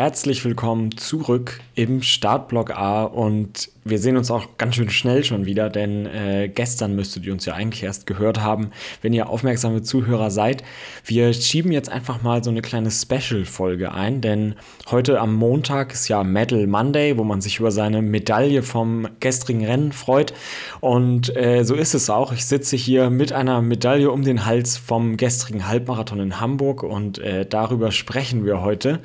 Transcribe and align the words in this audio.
Herzlich 0.00 0.42
willkommen 0.46 0.96
zurück 0.96 1.60
im 1.74 2.02
Startblock 2.02 2.70
A 2.70 3.02
und 3.02 3.68
wir 3.84 3.98
sehen 3.98 4.16
uns 4.16 4.30
auch 4.30 4.58
ganz 4.58 4.74
schön 4.74 4.90
schnell 4.90 5.24
schon 5.24 5.46
wieder, 5.46 5.70
denn 5.70 6.06
äh, 6.06 6.50
gestern 6.54 6.94
müsstet 6.94 7.24
ihr 7.24 7.32
uns 7.32 7.46
ja 7.46 7.54
eigentlich 7.54 7.82
erst 7.82 8.06
gehört 8.06 8.40
haben, 8.40 8.70
wenn 9.02 9.12
ihr 9.12 9.28
aufmerksame 9.28 9.82
Zuhörer 9.82 10.30
seid. 10.30 10.62
Wir 11.04 11.32
schieben 11.32 11.72
jetzt 11.72 11.90
einfach 11.90 12.22
mal 12.22 12.44
so 12.44 12.50
eine 12.50 12.62
kleine 12.62 12.90
Special-Folge 12.90 13.92
ein, 13.92 14.20
denn 14.20 14.54
heute 14.90 15.20
am 15.20 15.34
Montag 15.34 15.92
ist 15.92 16.08
ja 16.08 16.22
Medal 16.24 16.66
Monday, 16.66 17.16
wo 17.16 17.24
man 17.24 17.40
sich 17.40 17.58
über 17.58 17.70
seine 17.70 18.02
Medaille 18.02 18.62
vom 18.62 19.08
gestrigen 19.20 19.64
Rennen 19.64 19.92
freut 19.92 20.34
und 20.80 21.34
äh, 21.36 21.64
so 21.64 21.74
ist 21.74 21.94
es 21.94 22.10
auch. 22.10 22.32
Ich 22.32 22.44
sitze 22.44 22.76
hier 22.76 23.10
mit 23.10 23.32
einer 23.32 23.62
Medaille 23.62 24.10
um 24.10 24.22
den 24.22 24.44
Hals 24.44 24.76
vom 24.76 25.16
gestrigen 25.16 25.66
Halbmarathon 25.66 26.20
in 26.20 26.40
Hamburg 26.40 26.82
und 26.82 27.18
äh, 27.18 27.46
darüber 27.46 27.92
sprechen 27.92 28.44
wir 28.44 28.60
heute. 28.60 29.00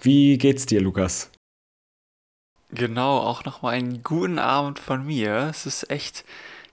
Wie 0.00 0.38
geht's 0.38 0.66
dir, 0.66 0.80
Lukas? 0.80 1.30
Genau, 2.70 3.18
auch 3.18 3.44
nochmal 3.44 3.74
einen 3.74 4.02
guten 4.02 4.38
Abend 4.38 4.78
von 4.78 5.06
mir. 5.06 5.48
Es 5.50 5.64
ist 5.64 5.90
echt 5.90 6.24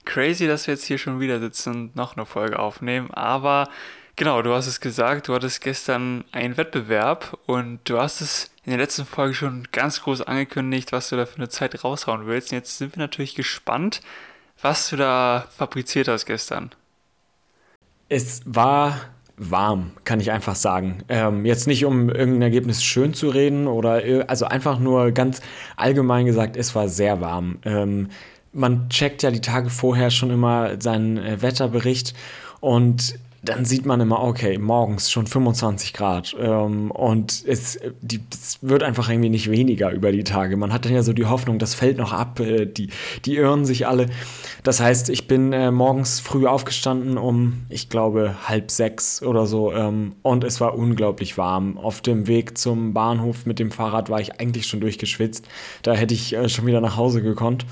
crazy, 0.04 0.46
dass 0.46 0.66
wir 0.66 0.74
jetzt 0.74 0.84
hier 0.84 0.98
schon 0.98 1.20
wieder 1.20 1.40
sitzen 1.40 1.74
und 1.74 1.96
noch 1.96 2.16
eine 2.16 2.26
Folge 2.26 2.58
aufnehmen. 2.58 3.10
Aber 3.12 3.70
genau, 4.14 4.42
du 4.42 4.52
hast 4.52 4.66
es 4.66 4.80
gesagt, 4.80 5.28
du 5.28 5.34
hattest 5.34 5.62
gestern 5.62 6.24
einen 6.32 6.56
Wettbewerb 6.56 7.38
und 7.46 7.80
du 7.84 7.98
hast 7.98 8.20
es 8.20 8.50
in 8.64 8.70
der 8.70 8.78
letzten 8.78 9.06
Folge 9.06 9.34
schon 9.34 9.68
ganz 9.72 10.02
groß 10.02 10.22
angekündigt, 10.22 10.92
was 10.92 11.08
du 11.08 11.16
da 11.16 11.24
für 11.24 11.36
eine 11.36 11.48
Zeit 11.48 11.82
raushauen 11.82 12.26
willst. 12.26 12.52
Und 12.52 12.58
jetzt 12.58 12.76
sind 12.76 12.94
wir 12.94 13.00
natürlich 13.00 13.34
gespannt, 13.34 14.02
was 14.60 14.90
du 14.90 14.96
da 14.96 15.46
fabriziert 15.56 16.08
hast 16.08 16.26
gestern. 16.26 16.72
Es 18.08 18.42
war 18.44 19.00
warm, 19.36 19.90
kann 20.04 20.20
ich 20.20 20.30
einfach 20.30 20.54
sagen. 20.54 20.98
Ähm, 21.08 21.44
jetzt 21.44 21.66
nicht, 21.66 21.84
um 21.84 22.08
irgendein 22.08 22.42
Ergebnis 22.42 22.82
schön 22.82 23.14
zu 23.14 23.28
reden 23.28 23.66
oder 23.66 24.02
also 24.28 24.46
einfach 24.46 24.78
nur 24.78 25.12
ganz 25.12 25.40
allgemein 25.76 26.26
gesagt, 26.26 26.56
es 26.56 26.74
war 26.74 26.88
sehr 26.88 27.20
warm. 27.20 27.58
Ähm, 27.64 28.08
man 28.52 28.88
checkt 28.88 29.22
ja 29.22 29.30
die 29.30 29.42
Tage 29.42 29.68
vorher 29.68 30.10
schon 30.10 30.30
immer 30.30 30.80
seinen 30.80 31.18
äh, 31.18 31.42
Wetterbericht 31.42 32.14
und 32.60 33.18
dann 33.48 33.64
sieht 33.64 33.86
man 33.86 34.00
immer, 34.00 34.22
okay, 34.22 34.58
morgens 34.58 35.10
schon 35.10 35.26
25 35.26 35.92
Grad 35.92 36.36
ähm, 36.38 36.90
und 36.90 37.44
es, 37.46 37.78
die, 38.00 38.20
es 38.32 38.58
wird 38.62 38.82
einfach 38.82 39.08
irgendwie 39.08 39.28
nicht 39.30 39.50
weniger 39.50 39.90
über 39.92 40.12
die 40.12 40.24
Tage. 40.24 40.56
Man 40.56 40.72
hat 40.72 40.84
dann 40.84 40.94
ja 40.94 41.02
so 41.02 41.12
die 41.12 41.26
Hoffnung, 41.26 41.58
das 41.58 41.74
fällt 41.74 41.98
noch 41.98 42.12
ab, 42.12 42.40
äh, 42.40 42.66
die, 42.66 42.90
die 43.24 43.36
irren 43.36 43.64
sich 43.64 43.86
alle. 43.86 44.06
Das 44.62 44.80
heißt, 44.80 45.10
ich 45.10 45.28
bin 45.28 45.52
äh, 45.52 45.70
morgens 45.70 46.20
früh 46.20 46.46
aufgestanden 46.46 47.18
um, 47.18 47.64
ich 47.68 47.88
glaube, 47.88 48.36
halb 48.46 48.70
sechs 48.70 49.22
oder 49.22 49.46
so 49.46 49.72
ähm, 49.72 50.16
und 50.22 50.44
es 50.44 50.60
war 50.60 50.76
unglaublich 50.76 51.38
warm. 51.38 51.78
Auf 51.78 52.00
dem 52.00 52.26
Weg 52.26 52.58
zum 52.58 52.92
Bahnhof 52.92 53.46
mit 53.46 53.58
dem 53.58 53.70
Fahrrad 53.70 54.10
war 54.10 54.20
ich 54.20 54.40
eigentlich 54.40 54.66
schon 54.66 54.80
durchgeschwitzt. 54.80 55.46
Da 55.82 55.94
hätte 55.94 56.14
ich 56.14 56.34
äh, 56.34 56.48
schon 56.48 56.66
wieder 56.66 56.80
nach 56.80 56.96
Hause 56.96 57.22
gekonnt. 57.22 57.66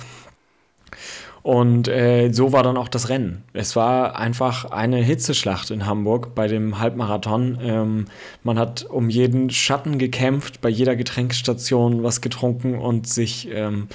Und 1.45 1.89
äh, 1.89 2.33
so 2.33 2.53
war 2.53 2.63
dann 2.63 2.79
auch 2.79 2.89
das 2.89 3.11
Rennen. 3.11 3.45
Es 3.53 3.77
war 3.77 4.17
einfach 4.17 4.65
eine 4.71 4.97
Hitzeschlacht 4.97 5.71
in 5.71 5.85
Hamburg 5.85 6.35
bei 6.35 6.49
dem 6.49 6.79
Halbmarathon. 6.79 7.59
Ähm, 7.61 8.07
man 8.43 8.59
hat 8.59 8.87
um 8.89 9.11
jeden 9.11 9.51
Schatten 9.51 9.99
gekämpft, 9.99 10.63
bei 10.63 10.71
jeder 10.71 10.97
Getränkstation 10.97 12.03
was 12.03 12.23
getrunken 12.23 12.79
und 12.79 13.07
sich 13.07 13.47
ähm, 13.53 13.89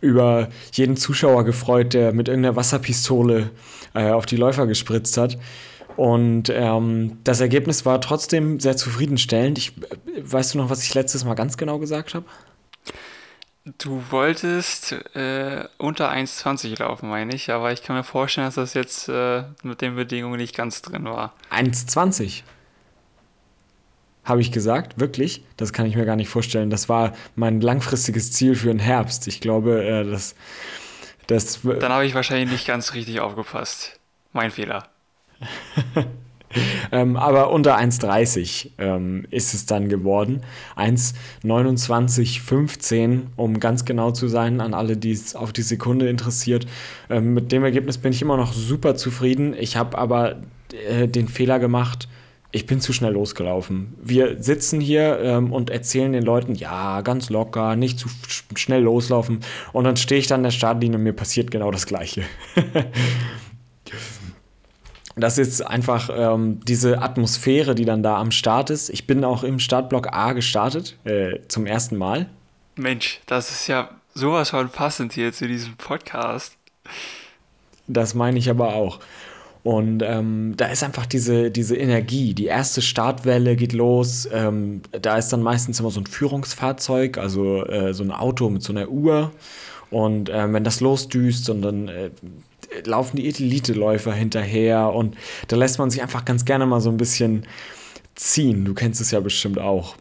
über 0.00 0.48
jeden 0.74 0.96
Zuschauer 0.96 1.44
gefreut, 1.44 1.92
der 1.92 2.12
mit 2.12 2.28
irgendeiner 2.28 2.54
Wasserpistole 2.54 3.50
äh, 3.94 4.10
auf 4.10 4.24
die 4.24 4.36
Läufer 4.36 4.68
gespritzt 4.68 5.16
hat. 5.16 5.38
Und 5.96 6.52
ähm, 6.54 7.18
das 7.24 7.40
Ergebnis 7.40 7.84
war 7.84 8.00
trotzdem 8.00 8.60
sehr 8.60 8.76
zufriedenstellend. 8.76 9.58
Ich, 9.58 9.76
äh, 9.76 10.22
weißt 10.22 10.54
du 10.54 10.58
noch, 10.58 10.70
was 10.70 10.84
ich 10.84 10.94
letztes 10.94 11.24
Mal 11.24 11.34
ganz 11.34 11.56
genau 11.56 11.80
gesagt 11.80 12.14
habe? 12.14 12.26
Du 13.64 14.02
wolltest 14.10 14.92
äh, 15.14 15.64
unter 15.78 16.10
1,20 16.10 16.80
laufen, 16.80 17.08
meine 17.08 17.32
ich, 17.32 17.50
aber 17.52 17.72
ich 17.72 17.84
kann 17.84 17.94
mir 17.94 18.02
vorstellen, 18.02 18.48
dass 18.48 18.56
das 18.56 18.74
jetzt 18.74 19.08
äh, 19.08 19.44
mit 19.62 19.80
den 19.80 19.94
Bedingungen 19.94 20.38
nicht 20.38 20.56
ganz 20.56 20.82
drin 20.82 21.04
war. 21.04 21.32
1,20? 21.52 22.42
Habe 24.24 24.40
ich 24.40 24.50
gesagt, 24.50 24.98
wirklich? 24.98 25.44
Das 25.56 25.72
kann 25.72 25.86
ich 25.86 25.94
mir 25.94 26.04
gar 26.04 26.16
nicht 26.16 26.28
vorstellen. 26.28 26.70
Das 26.70 26.88
war 26.88 27.12
mein 27.36 27.60
langfristiges 27.60 28.32
Ziel 28.32 28.56
für 28.56 28.68
den 28.68 28.80
Herbst. 28.80 29.28
Ich 29.28 29.40
glaube, 29.40 29.84
äh, 29.84 30.10
das, 30.10 30.34
das. 31.28 31.60
Dann 31.62 31.92
habe 31.92 32.04
ich 32.04 32.14
wahrscheinlich 32.14 32.50
nicht 32.50 32.66
ganz 32.66 32.94
richtig 32.94 33.20
aufgepasst. 33.20 34.00
Mein 34.32 34.50
Fehler. 34.50 34.88
ähm, 36.92 37.16
aber 37.16 37.50
unter 37.50 37.78
1,30 37.78 38.70
ähm, 38.78 39.26
ist 39.30 39.54
es 39.54 39.64
dann 39.66 39.88
geworden. 39.88 40.42
1,29,15, 40.76 43.22
um 43.36 43.60
ganz 43.60 43.84
genau 43.84 44.12
zu 44.12 44.28
sein, 44.28 44.60
an 44.60 44.74
alle, 44.74 44.96
die 44.96 45.12
es 45.12 45.36
auf 45.36 45.52
die 45.52 45.62
Sekunde 45.62 46.08
interessiert. 46.08 46.66
Ähm, 47.10 47.34
mit 47.34 47.52
dem 47.52 47.64
Ergebnis 47.64 47.98
bin 47.98 48.12
ich 48.12 48.22
immer 48.22 48.36
noch 48.36 48.52
super 48.52 48.94
zufrieden. 48.96 49.54
Ich 49.58 49.76
habe 49.76 49.98
aber 49.98 50.36
äh, 50.88 51.08
den 51.08 51.28
Fehler 51.28 51.58
gemacht, 51.58 52.08
ich 52.54 52.66
bin 52.66 52.80
zu 52.80 52.92
schnell 52.92 53.14
losgelaufen. 53.14 53.94
Wir 54.02 54.42
sitzen 54.42 54.78
hier 54.78 55.18
ähm, 55.20 55.52
und 55.52 55.70
erzählen 55.70 56.12
den 56.12 56.22
Leuten, 56.22 56.54
ja, 56.54 57.00
ganz 57.00 57.30
locker, 57.30 57.76
nicht 57.76 57.98
zu 57.98 58.08
schnell 58.54 58.82
loslaufen. 58.82 59.40
Und 59.72 59.84
dann 59.84 59.96
stehe 59.96 60.18
ich 60.18 60.26
dann 60.26 60.40
an 60.40 60.44
der 60.44 60.50
Startlinie 60.50 60.98
und 60.98 61.02
mir 61.02 61.14
passiert 61.14 61.50
genau 61.50 61.70
das 61.70 61.86
Gleiche. 61.86 62.22
das 65.16 65.38
ist 65.38 65.60
einfach 65.60 66.10
ähm, 66.14 66.60
diese 66.66 67.02
Atmosphäre, 67.02 67.74
die 67.74 67.84
dann 67.84 68.02
da 68.02 68.18
am 68.18 68.30
Start 68.30 68.70
ist. 68.70 68.90
Ich 68.90 69.06
bin 69.06 69.24
auch 69.24 69.42
im 69.42 69.58
Startblock 69.58 70.12
A 70.12 70.32
gestartet, 70.32 70.96
äh, 71.04 71.40
zum 71.48 71.66
ersten 71.66 71.96
Mal. 71.96 72.26
Mensch, 72.76 73.20
das 73.26 73.50
ist 73.50 73.66
ja 73.66 73.90
sowas 74.14 74.50
von 74.50 74.68
passend 74.70 75.12
hier 75.12 75.32
zu 75.32 75.46
diesem 75.46 75.76
Podcast. 75.76 76.56
Das 77.86 78.14
meine 78.14 78.38
ich 78.38 78.48
aber 78.48 78.74
auch. 78.74 79.00
Und 79.62 80.02
ähm, 80.02 80.54
da 80.56 80.66
ist 80.66 80.82
einfach 80.82 81.06
diese, 81.06 81.50
diese 81.50 81.76
Energie. 81.76 82.34
Die 82.34 82.46
erste 82.46 82.82
Startwelle 82.82 83.54
geht 83.54 83.72
los. 83.72 84.28
Ähm, 84.32 84.82
da 84.90 85.16
ist 85.16 85.28
dann 85.28 85.42
meistens 85.42 85.78
immer 85.78 85.90
so 85.90 86.00
ein 86.00 86.06
Führungsfahrzeug, 86.06 87.18
also 87.18 87.64
äh, 87.66 87.94
so 87.94 88.02
ein 88.02 88.10
Auto 88.10 88.50
mit 88.50 88.62
so 88.62 88.72
einer 88.72 88.88
Uhr. 88.88 89.30
Und 89.90 90.30
äh, 90.30 90.52
wenn 90.52 90.64
das 90.64 90.80
losdüst 90.80 91.48
und 91.50 91.62
dann 91.62 91.88
äh, 91.88 92.10
laufen 92.84 93.16
die 93.16 93.28
Elite-Läufer 93.28 94.12
hinterher 94.12 94.92
und 94.92 95.16
da 95.48 95.56
lässt 95.56 95.78
man 95.78 95.90
sich 95.90 96.02
einfach 96.02 96.24
ganz 96.24 96.44
gerne 96.44 96.66
mal 96.66 96.80
so 96.80 96.90
ein 96.90 96.96
bisschen 96.96 97.46
ziehen. 98.14 98.64
Du 98.64 98.74
kennst 98.74 99.00
es 99.00 99.10
ja 99.10 99.20
bestimmt 99.20 99.58
auch. 99.58 99.96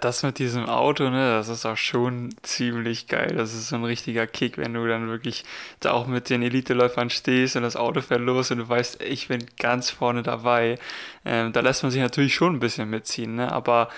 Das 0.00 0.22
mit 0.22 0.38
diesem 0.38 0.66
Auto, 0.66 1.08
ne, 1.08 1.30
das 1.30 1.48
ist 1.48 1.64
auch 1.64 1.78
schon 1.78 2.34
ziemlich 2.42 3.06
geil. 3.06 3.32
Das 3.34 3.54
ist 3.54 3.68
so 3.68 3.76
ein 3.76 3.84
richtiger 3.84 4.26
Kick, 4.26 4.58
wenn 4.58 4.74
du 4.74 4.86
dann 4.86 5.08
wirklich 5.08 5.44
da 5.80 5.92
auch 5.92 6.06
mit 6.06 6.28
den 6.28 6.42
Elite-Läufern 6.42 7.08
stehst 7.08 7.56
und 7.56 7.62
das 7.62 7.74
Auto 7.74 8.02
fährt 8.02 8.20
los 8.20 8.50
und 8.50 8.58
du 8.58 8.68
weißt, 8.68 9.02
ich 9.02 9.28
bin 9.28 9.46
ganz 9.58 9.88
vorne 9.88 10.22
dabei. 10.22 10.78
Ähm, 11.24 11.54
da 11.54 11.60
lässt 11.60 11.82
man 11.84 11.90
sich 11.90 12.02
natürlich 12.02 12.34
schon 12.34 12.56
ein 12.56 12.60
bisschen 12.60 12.90
mitziehen, 12.90 13.36
ne, 13.36 13.50
aber 13.50 13.88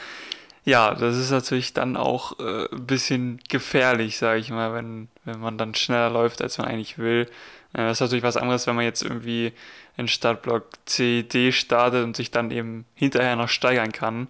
ja, 0.64 0.94
das 0.94 1.16
ist 1.16 1.32
natürlich 1.32 1.72
dann 1.72 1.96
auch 1.96 2.38
äh, 2.38 2.68
ein 2.70 2.86
bisschen 2.86 3.40
gefährlich, 3.48 4.16
sage 4.18 4.38
ich 4.38 4.50
mal, 4.50 4.72
wenn, 4.72 5.08
wenn 5.24 5.40
man 5.40 5.58
dann 5.58 5.74
schneller 5.74 6.10
läuft, 6.10 6.40
als 6.40 6.58
man 6.58 6.68
eigentlich 6.68 6.98
will. 6.98 7.26
Äh, 7.72 7.78
das 7.78 7.98
ist 7.98 8.00
natürlich 8.00 8.24
was 8.24 8.36
anderes, 8.36 8.66
wenn 8.66 8.76
man 8.76 8.84
jetzt 8.84 9.02
irgendwie 9.02 9.52
in 9.96 10.08
Startblock 10.08 10.66
C, 10.86 11.22
D 11.22 11.52
startet 11.52 12.04
und 12.04 12.16
sich 12.16 12.30
dann 12.30 12.50
eben 12.50 12.84
hinterher 12.94 13.36
noch 13.36 13.48
steigern 13.48 13.92
kann. 13.92 14.28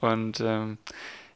Und 0.00 0.40
ähm, 0.40 0.78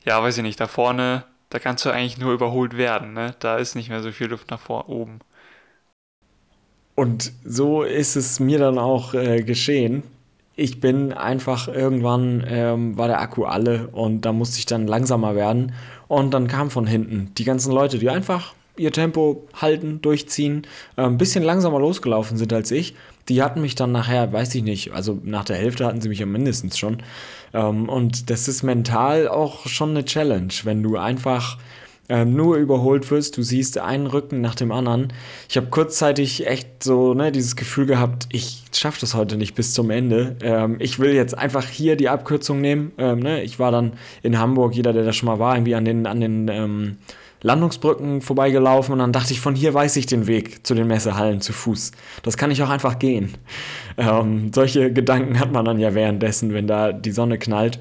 ja, 0.05 0.23
weiß 0.23 0.37
ich 0.39 0.43
nicht, 0.43 0.61
da 0.61 0.67
vorne, 0.67 1.25
da 1.51 1.59
kannst 1.59 1.85
du 1.85 1.91
eigentlich 1.91 2.19
nur 2.19 2.33
überholt 2.33 2.77
werden. 2.77 3.13
Ne? 3.13 3.35
Da 3.41 3.57
ist 3.57 3.75
nicht 3.75 3.89
mehr 3.89 4.03
so 4.03 4.13
viel 4.13 4.29
Luft 4.29 4.51
nach 4.51 4.61
vor 4.61 4.89
oben. 4.89 5.21
Und 6.95 7.33
so 7.45 7.83
ist 7.83 8.17
es 8.17 8.39
mir 8.39 8.59
dann 8.59 8.79
auch 8.79 9.15
äh, 9.15 9.43
geschehen. 9.43 10.03
Ich 10.55 10.81
bin 10.81 11.15
einfach 11.15 11.67
irgendwann 11.69 12.45
ähm, 12.47 12.99
war 12.99 13.09
der 13.09 13.21
Akku 13.21 13.45
alle 13.45 13.89
und 13.89 14.23
da 14.23 14.33
musste 14.33 14.59
ich 14.59 14.67
dann 14.67 14.87
langsamer 14.87 15.35
werden. 15.35 15.73
Und 16.09 16.33
dann 16.33 16.47
kam 16.47 16.71
von 16.71 16.87
hinten 16.87 17.33
die 17.39 17.45
ganzen 17.45 17.73
Leute, 17.73 17.99
die 17.99 18.11
einfach 18.11 18.55
ihr 18.77 18.93
Tempo 18.93 19.47
halten, 19.55 20.01
durchziehen, 20.03 20.67
äh, 20.97 21.03
ein 21.03 21.19
bisschen 21.19 21.43
langsamer 21.43 21.79
losgelaufen 21.79 22.37
sind 22.37 22.53
als 22.53 22.71
ich. 22.71 22.95
Die 23.29 23.43
hatten 23.43 23.61
mich 23.61 23.75
dann 23.75 23.93
nachher, 23.93 24.33
weiß 24.33 24.55
ich 24.55 24.63
nicht, 24.63 24.93
also 24.93 25.19
nach 25.23 25.45
der 25.45 25.57
Hälfte 25.57 25.87
hatten 25.87 26.01
sie 26.01 26.09
mich 26.09 26.19
ja 26.19 26.27
mindestens 26.27 26.79
schon. 26.79 26.99
Ähm, 27.55 27.89
und 27.89 28.31
das 28.31 28.49
ist 28.49 28.63
mental 28.63 29.29
auch 29.29 29.67
schon 29.67 29.91
eine 29.91 30.05
Challenge, 30.05 30.53
wenn 30.65 30.83
du 30.83 30.97
einfach 30.97 31.59
ähm, 32.09 32.35
nur 32.35 32.57
überholt 32.57 33.11
wirst, 33.11 33.37
du 33.37 33.43
siehst 33.43 33.79
einen 33.79 34.07
Rücken 34.07 34.41
nach 34.41 34.55
dem 34.55 34.73
anderen. 34.73 35.13
Ich 35.49 35.57
habe 35.57 35.69
kurzzeitig 35.69 36.47
echt 36.47 36.83
so 36.83 37.15
ne, 37.15 37.31
dieses 37.31 37.55
Gefühl 37.55 37.87
gehabt, 37.87 38.27
ich 38.33 38.65
schaffe 38.73 39.01
das 39.01 39.15
heute 39.15 39.37
nicht 39.37 39.55
bis 39.55 39.73
zum 39.73 39.89
Ende. 39.91 40.37
Ähm, 40.43 40.77
ich 40.81 40.99
will 40.99 41.15
jetzt 41.15 41.39
einfach 41.39 41.67
hier 41.67 41.97
die 41.97 42.09
Abkürzung 42.09 42.61
nehmen. 42.61 42.93
Ähm, 42.99 43.21
ne? 43.21 43.43
Ich 43.43 43.59
war 43.59 43.71
dann 43.71 43.93
in 44.23 44.39
Hamburg, 44.39 44.75
jeder, 44.75 44.93
der 44.93 45.05
da 45.05 45.13
schon 45.13 45.29
mal 45.29 45.39
war, 45.39 45.55
irgendwie 45.55 45.75
an 45.75 45.85
den, 45.85 46.07
an 46.07 46.21
den 46.21 46.49
ähm, 46.49 46.97
Landungsbrücken 47.43 48.23
vorbeigelaufen 48.23 48.93
und 48.93 48.99
dann 49.01 49.13
dachte 49.13 49.33
ich, 49.33 49.41
von 49.41 49.55
hier 49.55 49.75
weiß 49.75 49.97
ich 49.97 50.07
den 50.07 50.27
Weg 50.27 50.67
zu 50.67 50.75
den 50.75 50.87
Messehallen 50.87 51.41
zu 51.41 51.53
Fuß. 51.53 51.93
Das 52.23 52.37
kann 52.37 52.51
ich 52.51 52.63
auch 52.63 52.71
einfach 52.71 52.99
gehen. 52.99 53.37
Ähm, 53.97 54.53
solche 54.55 54.93
Gedanken 54.93 55.39
hat 55.39 55.53
man 55.53 55.65
dann 55.65 55.79
ja 55.79 55.95
währenddessen, 55.95 56.55
wenn 56.55 56.67
da 56.67 56.93
die 56.93 57.13
Sonne 57.13 57.39
knallt. 57.39 57.79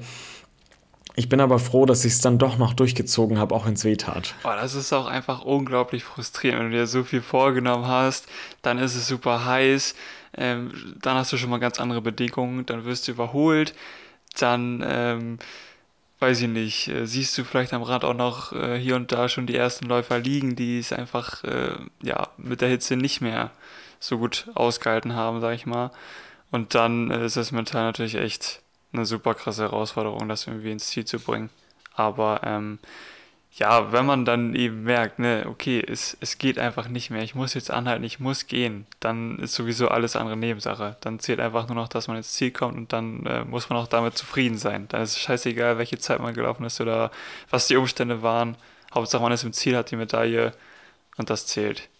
Ich 1.14 1.28
bin 1.28 1.40
aber 1.40 1.58
froh, 1.58 1.84
dass 1.84 2.04
ich 2.04 2.14
es 2.14 2.20
dann 2.20 2.38
doch 2.38 2.56
noch 2.56 2.72
durchgezogen 2.72 3.38
habe, 3.38 3.54
auch 3.54 3.66
wenn 3.66 3.74
es 3.74 3.84
weh 3.84 3.96
tat. 3.96 4.34
Oh, 4.44 4.48
das 4.48 4.74
ist 4.74 4.92
auch 4.92 5.06
einfach 5.06 5.42
unglaublich 5.42 6.04
frustrierend. 6.04 6.60
Wenn 6.60 6.70
du 6.70 6.76
dir 6.78 6.86
so 6.86 7.04
viel 7.04 7.20
vorgenommen 7.20 7.86
hast, 7.86 8.26
dann 8.62 8.78
ist 8.78 8.94
es 8.94 9.08
super 9.08 9.44
heiß, 9.44 9.94
ähm, 10.38 10.72
dann 11.02 11.16
hast 11.16 11.32
du 11.32 11.36
schon 11.36 11.50
mal 11.50 11.58
ganz 11.58 11.78
andere 11.78 12.00
Bedingungen, 12.00 12.64
dann 12.64 12.86
wirst 12.86 13.08
du 13.08 13.12
überholt, 13.12 13.74
dann, 14.38 14.82
ähm, 14.86 15.38
weiß 16.22 16.40
ich 16.40 16.48
nicht, 16.48 16.88
äh, 16.88 17.06
siehst 17.06 17.36
du 17.36 17.44
vielleicht 17.44 17.72
am 17.74 17.82
Rad 17.82 18.04
auch 18.04 18.14
noch 18.14 18.52
äh, 18.52 18.78
hier 18.78 18.96
und 18.96 19.10
da 19.10 19.28
schon 19.28 19.46
die 19.46 19.56
ersten 19.56 19.86
Läufer 19.86 20.20
liegen, 20.20 20.54
die 20.56 20.78
es 20.78 20.92
einfach 20.92 21.42
äh, 21.44 21.74
ja, 22.02 22.28
mit 22.36 22.60
der 22.60 22.68
Hitze 22.68 22.96
nicht 22.96 23.20
mehr 23.20 23.50
so 23.98 24.18
gut 24.18 24.48
ausgehalten 24.54 25.14
haben, 25.14 25.40
sag 25.40 25.54
ich 25.54 25.66
mal. 25.66 25.90
Und 26.52 26.74
dann 26.76 27.10
äh, 27.10 27.26
ist 27.26 27.36
es 27.36 27.50
mental 27.50 27.82
natürlich 27.82 28.14
echt 28.14 28.62
eine 28.92 29.04
super 29.04 29.34
krasse 29.34 29.62
Herausforderung, 29.62 30.28
das 30.28 30.46
irgendwie 30.46 30.70
ins 30.70 30.86
Ziel 30.86 31.04
zu 31.04 31.18
bringen. 31.18 31.50
Aber 31.94 32.40
ähm, 32.44 32.78
ja, 33.54 33.92
wenn 33.92 34.06
man 34.06 34.24
dann 34.24 34.54
eben 34.54 34.82
merkt, 34.84 35.18
ne, 35.18 35.44
okay, 35.46 35.84
es, 35.86 36.16
es 36.20 36.38
geht 36.38 36.58
einfach 36.58 36.88
nicht 36.88 37.10
mehr, 37.10 37.22
ich 37.22 37.34
muss 37.34 37.52
jetzt 37.52 37.70
anhalten, 37.70 38.02
ich 38.02 38.18
muss 38.18 38.46
gehen, 38.46 38.86
dann 38.98 39.38
ist 39.40 39.54
sowieso 39.54 39.88
alles 39.88 40.16
andere 40.16 40.38
Nebensache. 40.38 40.96
Dann 41.02 41.18
zählt 41.18 41.38
einfach 41.38 41.68
nur 41.68 41.76
noch, 41.76 41.88
dass 41.88 42.08
man 42.08 42.16
ins 42.16 42.32
Ziel 42.32 42.50
kommt 42.50 42.76
und 42.78 42.92
dann 42.94 43.26
äh, 43.26 43.44
muss 43.44 43.68
man 43.68 43.78
auch 43.78 43.88
damit 43.88 44.16
zufrieden 44.16 44.56
sein. 44.56 44.86
Dann 44.88 45.02
ist 45.02 45.10
es 45.12 45.18
scheißegal, 45.18 45.76
welche 45.76 45.98
Zeit 45.98 46.20
man 46.20 46.32
gelaufen 46.32 46.64
ist 46.64 46.80
oder 46.80 47.10
was 47.50 47.66
die 47.68 47.76
Umstände 47.76 48.22
waren. 48.22 48.56
Hauptsache 48.94 49.22
man 49.22 49.32
ist 49.32 49.44
im 49.44 49.52
Ziel, 49.52 49.76
hat 49.76 49.90
die 49.90 49.96
Medaille 49.96 50.52
und 51.18 51.28
das 51.28 51.46
zählt. 51.46 51.90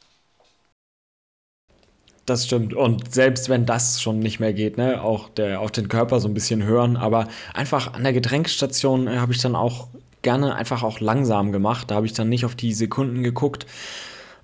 Das 2.25 2.47
stimmt. 2.47 2.73
Und 2.73 3.13
selbst 3.13 3.51
wenn 3.51 3.67
das 3.67 4.01
schon 4.01 4.21
nicht 4.21 4.41
mehr 4.41 4.55
geht, 4.55 4.79
ne, 4.79 5.03
auch, 5.03 5.29
der, 5.29 5.61
auch 5.61 5.71
den 5.71 5.89
Körper 5.89 6.19
so 6.21 6.29
ein 6.29 6.35
bisschen 6.35 6.63
hören, 6.63 6.97
aber 6.97 7.29
einfach 7.53 7.93
an 7.93 8.05
der 8.05 8.15
Getränkstation 8.15 9.07
äh, 9.07 9.19
habe 9.19 9.33
ich 9.33 9.39
dann 9.43 9.55
auch 9.55 9.89
gerne 10.23 10.55
einfach 10.55 10.83
auch 10.83 11.01
langsam 11.01 11.53
gemacht. 11.53 11.91
Da 11.91 11.97
habe 11.97 12.07
ich 12.07 12.13
dann 12.13 12.29
nicht 12.29 12.45
auf 12.45 12.55
die 12.55 12.73
Sekunden 12.73 13.23
geguckt. 13.23 13.67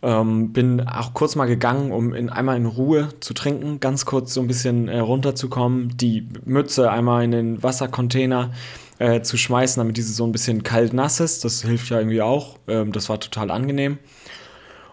Ähm, 0.00 0.52
bin 0.52 0.86
auch 0.86 1.12
kurz 1.12 1.34
mal 1.34 1.46
gegangen, 1.46 1.90
um 1.90 2.14
in, 2.14 2.30
einmal 2.30 2.56
in 2.56 2.66
Ruhe 2.66 3.08
zu 3.18 3.34
trinken, 3.34 3.80
ganz 3.80 4.06
kurz 4.06 4.32
so 4.32 4.40
ein 4.40 4.46
bisschen 4.46 4.86
äh, 4.86 5.00
runterzukommen, 5.00 5.96
die 5.96 6.28
Mütze 6.44 6.90
einmal 6.90 7.24
in 7.24 7.32
den 7.32 7.62
Wassercontainer 7.64 8.52
äh, 9.00 9.22
zu 9.22 9.36
schmeißen, 9.36 9.80
damit 9.80 9.96
diese 9.96 10.12
so 10.12 10.24
ein 10.24 10.30
bisschen 10.30 10.62
kalt 10.62 10.92
nass 10.92 11.18
ist. 11.18 11.44
Das 11.44 11.62
hilft 11.62 11.90
ja 11.90 11.98
irgendwie 11.98 12.22
auch. 12.22 12.58
Ähm, 12.68 12.92
das 12.92 13.08
war 13.08 13.18
total 13.18 13.50
angenehm. 13.50 13.98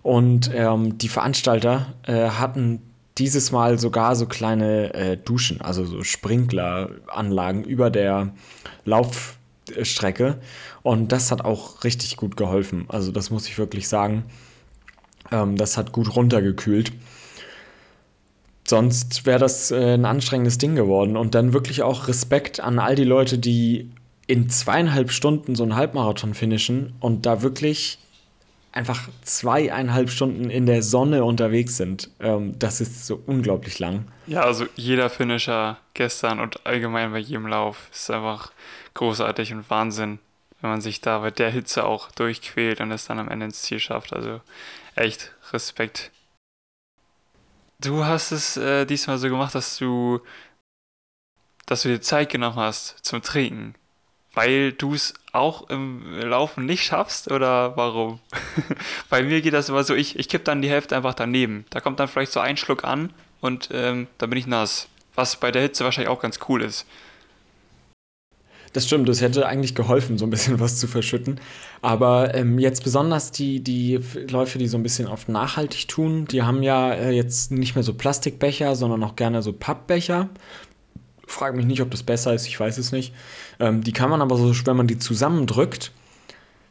Und 0.01 0.51
ähm, 0.53 0.97
die 0.97 1.09
Veranstalter 1.09 1.93
äh, 2.03 2.29
hatten 2.29 2.81
dieses 3.17 3.51
Mal 3.51 3.79
sogar 3.79 4.15
so 4.15 4.27
kleine 4.27 4.93
äh, 4.93 5.17
Duschen, 5.17 5.61
also 5.61 5.85
so 5.85 6.03
Sprinkleranlagen 6.03 7.63
über 7.63 7.89
der 7.89 8.33
Laufstrecke. 9.73 10.39
Und 10.83 11.11
das 11.11 11.31
hat 11.31 11.43
auch 11.43 11.83
richtig 11.83 12.17
gut 12.17 12.37
geholfen. 12.37 12.85
Also 12.87 13.11
das 13.11 13.29
muss 13.29 13.47
ich 13.47 13.57
wirklich 13.57 13.87
sagen. 13.87 14.25
Ähm, 15.31 15.55
das 15.55 15.77
hat 15.77 15.91
gut 15.91 16.15
runtergekühlt. 16.15 16.91
Sonst 18.67 19.25
wäre 19.25 19.39
das 19.39 19.71
äh, 19.71 19.93
ein 19.93 20.05
anstrengendes 20.05 20.57
Ding 20.57 20.75
geworden. 20.75 21.17
Und 21.17 21.35
dann 21.35 21.53
wirklich 21.53 21.83
auch 21.83 22.07
Respekt 22.07 22.59
an 22.59 22.79
all 22.79 22.95
die 22.95 23.03
Leute, 23.03 23.37
die 23.37 23.91
in 24.27 24.49
zweieinhalb 24.49 25.11
Stunden 25.11 25.55
so 25.55 25.63
einen 25.63 25.75
Halbmarathon 25.75 26.33
finishen 26.33 26.93
und 26.99 27.25
da 27.25 27.43
wirklich 27.43 27.99
einfach 28.75 29.07
zweieinhalb 29.23 30.09
Stunden 30.09 30.49
in 30.49 30.65
der 30.65 30.83
Sonne 30.83 31.23
unterwegs 31.23 31.77
sind. 31.77 32.11
Ähm, 32.19 32.59
das 32.59 32.81
ist 32.81 33.07
so 33.07 33.21
unglaublich 33.25 33.79
lang. 33.79 34.05
Ja, 34.27 34.41
also 34.41 34.65
jeder 34.75 35.09
Finisher 35.09 35.77
gestern 35.93 36.39
und 36.39 36.65
allgemein 36.65 37.11
bei 37.11 37.19
jedem 37.19 37.47
Lauf 37.47 37.89
ist 37.91 38.11
einfach 38.11 38.51
großartig 38.93 39.53
und 39.53 39.69
Wahnsinn, 39.69 40.19
wenn 40.59 40.69
man 40.69 40.81
sich 40.81 40.99
da 40.99 41.19
bei 41.19 41.31
der 41.31 41.49
Hitze 41.49 41.85
auch 41.85 42.11
durchquält 42.11 42.81
und 42.81 42.91
es 42.91 43.05
dann 43.05 43.17
am 43.17 43.29
Ende 43.29 43.45
ins 43.45 43.61
Ziel 43.61 43.79
schafft. 43.79 44.11
Also 44.13 44.41
echt 44.95 45.33
Respekt. 45.53 46.11
Du 47.79 48.03
hast 48.03 48.31
es 48.31 48.57
äh, 48.57 48.85
diesmal 48.85 49.17
so 49.17 49.29
gemacht, 49.29 49.55
dass 49.55 49.77
du, 49.77 50.19
dass 51.65 51.83
du 51.83 51.89
dir 51.89 52.01
Zeit 52.01 52.29
genommen 52.29 52.57
hast 52.57 53.05
zum 53.05 53.21
Trinken 53.21 53.75
weil 54.35 54.73
du 54.73 54.93
es 54.93 55.13
auch 55.31 55.69
im 55.69 56.19
Laufen 56.19 56.65
nicht 56.65 56.83
schaffst 56.83 57.31
oder 57.31 57.75
warum? 57.75 58.19
Bei 59.09 59.23
mir 59.23 59.41
geht 59.41 59.53
das 59.53 59.69
immer 59.69 59.83
so, 59.83 59.95
ich, 59.95 60.19
ich 60.19 60.29
kipp 60.29 60.45
dann 60.45 60.61
die 60.61 60.69
Hälfte 60.69 60.95
einfach 60.95 61.13
daneben. 61.13 61.65
Da 61.71 61.79
kommt 61.79 61.99
dann 61.99 62.07
vielleicht 62.07 62.31
so 62.31 62.39
ein 62.39 62.57
Schluck 62.57 62.83
an 62.83 63.11
und 63.41 63.69
ähm, 63.73 64.07
dann 64.17 64.29
bin 64.29 64.37
ich 64.37 64.47
nass. 64.47 64.87
Was 65.15 65.37
bei 65.37 65.51
der 65.51 65.61
Hitze 65.61 65.83
wahrscheinlich 65.85 66.09
auch 66.09 66.21
ganz 66.21 66.39
cool 66.49 66.61
ist. 66.61 66.85
Das 68.75 68.85
stimmt, 68.85 69.07
das 69.07 69.21
hätte 69.21 69.45
eigentlich 69.45 69.73
geholfen, 69.73 70.17
so 70.17 70.25
ein 70.25 70.29
bisschen 70.29 70.59
was 70.59 70.77
zu 70.77 70.87
verschütten. 70.87 71.39
Aber 71.81 72.35
ähm, 72.35 72.59
jetzt 72.59 72.83
besonders 72.83 73.31
die, 73.31 73.61
die 73.63 74.01
Läufe, 74.29 74.57
die 74.57 74.67
so 74.67 74.77
ein 74.77 74.83
bisschen 74.83 75.07
auf 75.07 75.29
nachhaltig 75.29 75.87
tun, 75.87 76.25
die 76.25 76.43
haben 76.43 76.61
ja 76.61 76.91
äh, 76.91 77.11
jetzt 77.11 77.51
nicht 77.51 77.75
mehr 77.75 77.83
so 77.83 77.93
Plastikbecher, 77.93 78.75
sondern 78.75 79.01
auch 79.05 79.15
gerne 79.15 79.41
so 79.41 79.53
Pappbecher. 79.53 80.27
Frag 81.27 81.55
mich 81.55 81.65
nicht, 81.65 81.81
ob 81.81 81.91
das 81.91 82.03
besser 82.03 82.33
ist, 82.33 82.47
ich 82.47 82.59
weiß 82.59 82.77
es 82.77 82.91
nicht. 82.91 83.13
Ähm, 83.59 83.83
die 83.83 83.93
kann 83.93 84.09
man 84.09 84.21
aber 84.21 84.37
so, 84.37 84.53
wenn 84.65 84.77
man 84.77 84.87
die 84.87 84.99
zusammendrückt, 84.99 85.91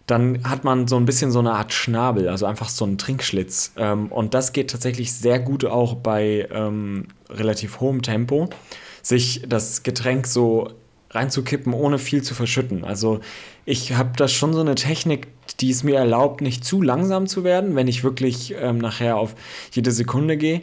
dann 0.06 0.48
hat 0.48 0.64
man 0.64 0.86
so 0.86 0.96
ein 0.96 1.06
bisschen 1.06 1.30
so 1.30 1.38
eine 1.38 1.52
Art 1.52 1.72
Schnabel, 1.72 2.28
also 2.28 2.46
einfach 2.46 2.68
so 2.68 2.84
einen 2.84 2.98
Trinkschlitz. 2.98 3.72
Ähm, 3.76 4.08
und 4.12 4.34
das 4.34 4.52
geht 4.52 4.70
tatsächlich 4.70 5.12
sehr 5.14 5.38
gut 5.38 5.64
auch 5.64 5.94
bei 5.94 6.48
ähm, 6.52 7.08
relativ 7.30 7.80
hohem 7.80 8.02
Tempo, 8.02 8.50
sich 9.02 9.42
das 9.48 9.82
Getränk 9.82 10.26
so 10.26 10.70
reinzukippen, 11.10 11.72
ohne 11.72 11.98
viel 11.98 12.22
zu 12.22 12.34
verschütten. 12.34 12.84
Also 12.84 13.20
ich 13.64 13.94
habe 13.94 14.10
da 14.16 14.28
schon 14.28 14.52
so 14.52 14.60
eine 14.60 14.74
Technik, 14.74 15.28
die 15.60 15.70
es 15.70 15.84
mir 15.84 15.96
erlaubt, 15.96 16.40
nicht 16.40 16.64
zu 16.64 16.82
langsam 16.82 17.26
zu 17.26 17.44
werden, 17.44 17.76
wenn 17.76 17.88
ich 17.88 18.04
wirklich 18.04 18.54
ähm, 18.58 18.78
nachher 18.78 19.16
auf 19.16 19.34
jede 19.72 19.90
Sekunde 19.90 20.36
gehe. 20.36 20.62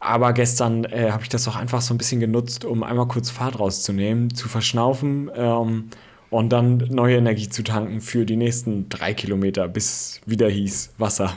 Aber 0.00 0.32
gestern 0.32 0.84
äh, 0.84 1.10
habe 1.12 1.22
ich 1.22 1.28
das 1.28 1.46
auch 1.46 1.56
einfach 1.56 1.82
so 1.82 1.92
ein 1.92 1.98
bisschen 1.98 2.20
genutzt, 2.20 2.64
um 2.64 2.82
einmal 2.82 3.06
kurz 3.06 3.30
Fahrt 3.30 3.58
rauszunehmen, 3.58 4.34
zu 4.34 4.48
verschnaufen 4.48 5.30
ähm, 5.34 5.90
und 6.30 6.48
dann 6.48 6.78
neue 6.88 7.18
Energie 7.18 7.50
zu 7.50 7.62
tanken 7.62 8.00
für 8.00 8.24
die 8.24 8.36
nächsten 8.36 8.88
drei 8.88 9.12
Kilometer, 9.12 9.68
bis 9.68 10.22
wieder 10.24 10.48
hieß 10.48 10.94
Wasser. 10.96 11.36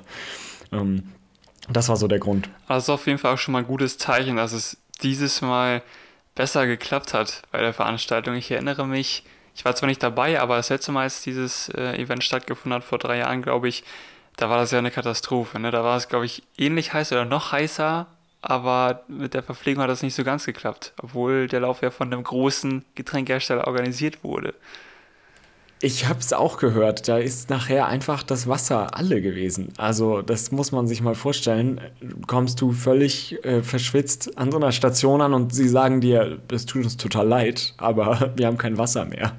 Ähm, 0.72 1.04
das 1.70 1.90
war 1.90 1.98
so 1.98 2.08
der 2.08 2.20
Grund. 2.20 2.50
Also 2.68 2.94
auf 2.94 3.06
jeden 3.06 3.20
Fall 3.20 3.34
auch 3.34 3.38
schon 3.38 3.52
mal 3.52 3.60
ein 3.60 3.68
gutes 3.68 3.98
Zeichen, 3.98 4.38
dass 4.38 4.54
es 4.54 4.78
dieses 5.02 5.42
Mal 5.42 5.82
besser 6.34 6.66
geklappt 6.66 7.14
hat 7.14 7.42
bei 7.52 7.60
der 7.60 7.74
Veranstaltung. 7.74 8.36
Ich 8.36 8.50
erinnere 8.50 8.88
mich, 8.88 9.24
ich 9.56 9.66
war 9.66 9.76
zwar 9.76 9.88
nicht 9.88 10.02
dabei, 10.02 10.40
aber 10.40 10.56
das 10.56 10.70
letzte 10.70 10.94
Mal, 10.94 11.04
als 11.04 11.22
dieses 11.22 11.68
äh, 11.70 12.02
Event 12.02 12.24
stattgefunden 12.24 12.74
hat, 12.74 12.86
vor 12.86 12.98
drei 12.98 13.18
Jahren, 13.18 13.42
glaube 13.42 13.68
ich, 13.68 13.84
da 14.38 14.50
war 14.50 14.58
das 14.58 14.72
ja 14.72 14.80
eine 14.80 14.90
Katastrophe. 14.90 15.60
Ne? 15.60 15.70
Da 15.70 15.84
war 15.84 15.98
es, 15.98 16.08
glaube 16.08 16.26
ich, 16.26 16.44
ähnlich 16.58 16.94
heiß 16.94 17.12
oder 17.12 17.26
noch 17.26 17.52
heißer 17.52 18.08
aber 18.44 19.04
mit 19.08 19.34
der 19.34 19.42
Verpflegung 19.42 19.82
hat 19.82 19.90
das 19.90 20.04
nicht 20.04 20.16
so 20.16 20.24
ganz 20.24 20.46
geklappt, 20.46 20.94
obwohl 21.02 21.48
der 21.48 21.62
Lauf 21.62 21.82
ja 21.82 21.92
von 21.92 22.12
einem 22.12 22.24
großen 22.24 22.84
Getränkehersteller 22.96 23.68
organisiert 23.68 24.24
wurde. 24.24 24.54
Ich 25.82 26.08
habe 26.08 26.20
es 26.20 26.32
auch 26.32 26.58
gehört, 26.58 27.08
da 27.08 27.18
ist 27.18 27.50
nachher 27.50 27.88
einfach 27.88 28.24
das 28.24 28.48
Wasser 28.48 28.96
alle 28.98 29.22
gewesen. 29.22 29.70
Also 29.78 30.22
das 30.22 30.52
muss 30.52 30.72
man 30.72 30.88
sich 30.88 31.02
mal 31.02 31.16
vorstellen. 31.16 31.82
Kommst 32.28 32.62
du 32.62 32.72
völlig 32.72 33.44
äh, 33.44 33.64
verschwitzt 33.64 34.38
an 34.38 34.52
so 34.52 34.58
einer 34.58 34.72
Station 34.72 35.22
an 35.22 35.34
und 35.34 35.54
sie 35.54 35.68
sagen 35.68 36.00
dir, 36.00 36.40
es 36.50 36.66
tut 36.66 36.84
uns 36.84 36.96
total 36.96 37.28
leid, 37.28 37.74
aber 37.78 38.32
wir 38.38 38.48
haben 38.48 38.58
kein 38.58 38.78
Wasser 38.78 39.06
mehr. 39.06 39.34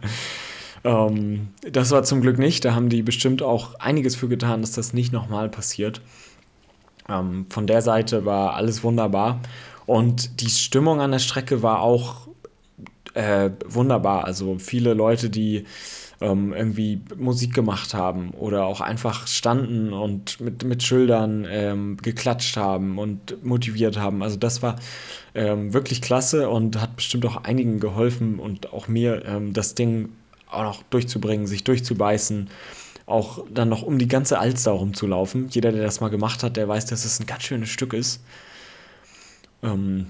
Ähm, 0.84 1.48
das 1.62 1.90
war 1.90 2.02
zum 2.04 2.20
Glück 2.20 2.38
nicht. 2.38 2.64
Da 2.64 2.74
haben 2.74 2.90
die 2.90 3.02
bestimmt 3.02 3.42
auch 3.42 3.74
einiges 3.80 4.14
für 4.14 4.28
getan, 4.28 4.60
dass 4.60 4.72
das 4.72 4.92
nicht 4.92 5.12
nochmal 5.12 5.48
passiert. 5.48 6.02
Ähm, 7.08 7.46
von 7.50 7.66
der 7.66 7.82
Seite 7.82 8.24
war 8.24 8.54
alles 8.54 8.82
wunderbar. 8.82 9.40
Und 9.86 10.40
die 10.40 10.50
Stimmung 10.50 11.00
an 11.00 11.12
der 11.12 11.18
Strecke 11.18 11.62
war 11.62 11.80
auch 11.80 12.28
äh, 13.14 13.50
wunderbar. 13.66 14.24
Also 14.24 14.58
viele 14.58 14.94
Leute, 14.94 15.30
die 15.30 15.64
ähm, 16.20 16.52
irgendwie 16.52 17.00
Musik 17.16 17.54
gemacht 17.54 17.94
haben 17.94 18.30
oder 18.30 18.64
auch 18.64 18.80
einfach 18.80 19.26
standen 19.26 19.92
und 19.92 20.40
mit, 20.40 20.64
mit 20.64 20.82
Schildern 20.82 21.46
ähm, 21.48 21.96
geklatscht 21.98 22.56
haben 22.56 22.98
und 22.98 23.44
motiviert 23.44 23.98
haben. 23.98 24.22
Also 24.22 24.36
das 24.36 24.62
war 24.62 24.76
ähm, 25.34 25.72
wirklich 25.74 26.00
klasse 26.02 26.48
und 26.48 26.80
hat 26.80 26.96
bestimmt 26.96 27.26
auch 27.26 27.44
einigen 27.44 27.80
geholfen 27.80 28.38
und 28.38 28.72
auch 28.72 28.88
mir 28.88 29.24
ähm, 29.26 29.52
das 29.52 29.74
Ding 29.74 30.10
auch 30.50 30.62
noch 30.62 30.82
durchzubringen, 30.84 31.46
sich 31.46 31.64
durchzubeißen 31.64 32.48
auch 33.06 33.44
dann 33.50 33.68
noch 33.68 33.82
um 33.82 33.98
die 33.98 34.08
ganze 34.08 34.38
Alster 34.38 34.72
rumzulaufen. 34.72 35.48
Jeder, 35.50 35.72
der 35.72 35.82
das 35.82 36.00
mal 36.00 36.08
gemacht 36.08 36.42
hat, 36.42 36.56
der 36.56 36.68
weiß, 36.68 36.86
dass 36.86 37.04
es 37.04 37.20
ein 37.20 37.26
ganz 37.26 37.42
schönes 37.42 37.68
Stück 37.68 37.92
ist. 37.92 38.22
Ähm 39.62 40.06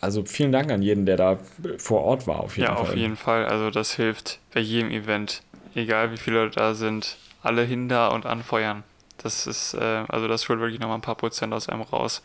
also 0.00 0.24
vielen 0.24 0.52
Dank 0.52 0.70
an 0.70 0.82
jeden, 0.82 1.06
der 1.06 1.16
da 1.16 1.38
vor 1.78 2.02
Ort 2.02 2.26
war. 2.26 2.40
Auf 2.40 2.56
jeden 2.56 2.68
ja, 2.68 2.76
Fall. 2.76 2.84
auf 2.84 2.94
jeden 2.94 3.16
Fall. 3.16 3.46
Also 3.46 3.70
das 3.70 3.94
hilft 3.94 4.38
bei 4.52 4.60
jedem 4.60 4.90
Event, 4.90 5.42
egal 5.74 6.12
wie 6.12 6.18
viele 6.18 6.50
da 6.50 6.74
sind, 6.74 7.16
alle 7.42 7.62
hin 7.62 7.88
da 7.88 8.08
und 8.08 8.26
anfeuern. 8.26 8.82
Das 9.18 9.46
ist, 9.46 9.74
äh, 9.74 10.04
also 10.08 10.28
das 10.28 10.48
holt 10.48 10.60
wirklich 10.60 10.80
nochmal 10.80 10.98
ein 10.98 11.02
paar 11.02 11.14
Prozent 11.14 11.54
aus 11.54 11.68
einem 11.68 11.82
raus. 11.82 12.22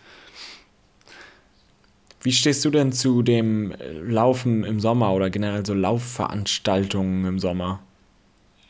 Wie 2.21 2.33
stehst 2.33 2.63
du 2.65 2.69
denn 2.69 2.91
zu 2.91 3.23
dem 3.23 3.73
Laufen 4.03 4.63
im 4.63 4.79
Sommer 4.79 5.13
oder 5.13 5.29
generell 5.29 5.65
so 5.65 5.73
Laufveranstaltungen 5.73 7.25
im 7.25 7.39
Sommer? 7.39 7.79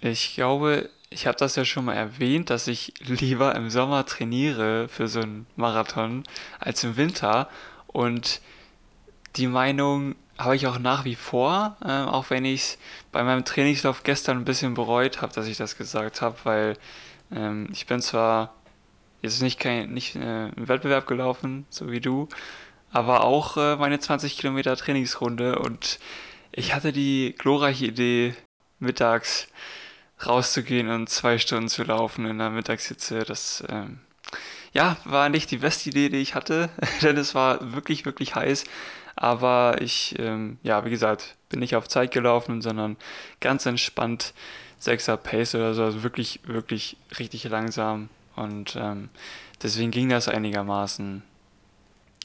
Ich 0.01 0.33
glaube, 0.33 0.89
ich 1.11 1.27
habe 1.27 1.37
das 1.37 1.55
ja 1.55 1.63
schon 1.63 1.85
mal 1.85 1.93
erwähnt, 1.93 2.49
dass 2.49 2.67
ich 2.67 2.93
lieber 3.01 3.53
im 3.55 3.69
Sommer 3.69 4.03
trainiere 4.05 4.87
für 4.87 5.07
so 5.07 5.19
einen 5.19 5.45
Marathon 5.55 6.23
als 6.59 6.83
im 6.83 6.97
Winter. 6.97 7.49
Und 7.85 8.41
die 9.35 9.45
Meinung 9.45 10.15
habe 10.39 10.55
ich 10.55 10.65
auch 10.65 10.79
nach 10.79 11.05
wie 11.05 11.13
vor, 11.13 11.77
äh, 11.85 11.91
auch 11.91 12.31
wenn 12.31 12.45
ich 12.45 12.61
es 12.61 12.77
bei 13.11 13.23
meinem 13.23 13.45
Trainingslauf 13.45 14.01
gestern 14.01 14.37
ein 14.37 14.45
bisschen 14.45 14.73
bereut 14.73 15.21
habe, 15.21 15.33
dass 15.33 15.45
ich 15.45 15.57
das 15.57 15.77
gesagt 15.77 16.21
habe, 16.21 16.35
weil 16.45 16.77
ähm, 17.31 17.69
ich 17.71 17.85
bin 17.85 18.01
zwar 18.01 18.55
jetzt 19.21 19.41
nicht, 19.43 19.59
kein, 19.59 19.93
nicht 19.93 20.15
äh, 20.15 20.47
im 20.49 20.67
Wettbewerb 20.67 21.05
gelaufen, 21.05 21.67
so 21.69 21.91
wie 21.91 21.99
du, 21.99 22.27
aber 22.91 23.23
auch 23.23 23.55
äh, 23.57 23.75
meine 23.75 23.99
20 23.99 24.35
Kilometer 24.35 24.75
Trainingsrunde 24.75 25.59
und 25.59 25.99
ich 26.51 26.73
hatte 26.73 26.91
die 26.91 27.35
glorreiche 27.37 27.85
Idee, 27.85 28.35
mittags 28.79 29.47
rauszugehen 30.25 30.89
und 30.89 31.09
zwei 31.09 31.37
Stunden 31.37 31.69
zu 31.69 31.83
laufen 31.83 32.25
in 32.25 32.37
der 32.37 32.49
Mittagshitze. 32.49 33.23
Das 33.23 33.63
ähm, 33.69 33.99
ja, 34.73 34.97
war 35.03 35.29
nicht 35.29 35.51
die 35.51 35.57
beste 35.57 35.89
Idee, 35.89 36.09
die 36.09 36.17
ich 36.17 36.35
hatte, 36.35 36.69
denn 37.01 37.17
es 37.17 37.35
war 37.35 37.73
wirklich, 37.73 38.05
wirklich 38.05 38.35
heiß. 38.35 38.63
Aber 39.15 39.81
ich, 39.81 40.15
ähm, 40.19 40.57
ja, 40.63 40.85
wie 40.85 40.89
gesagt, 40.89 41.35
bin 41.49 41.59
nicht 41.59 41.75
auf 41.75 41.87
Zeit 41.87 42.11
gelaufen, 42.11 42.61
sondern 42.61 42.97
ganz 43.39 43.65
entspannt 43.65 44.33
6er 44.81 45.17
Pace 45.17 45.55
oder 45.55 45.73
so, 45.73 45.83
also 45.83 46.03
wirklich, 46.03 46.39
wirklich 46.43 46.97
richtig 47.19 47.43
langsam. 47.43 48.09
Und 48.35 48.75
ähm, 48.79 49.09
deswegen 49.61 49.91
ging 49.91 50.09
das 50.09 50.27
einigermaßen. 50.27 51.21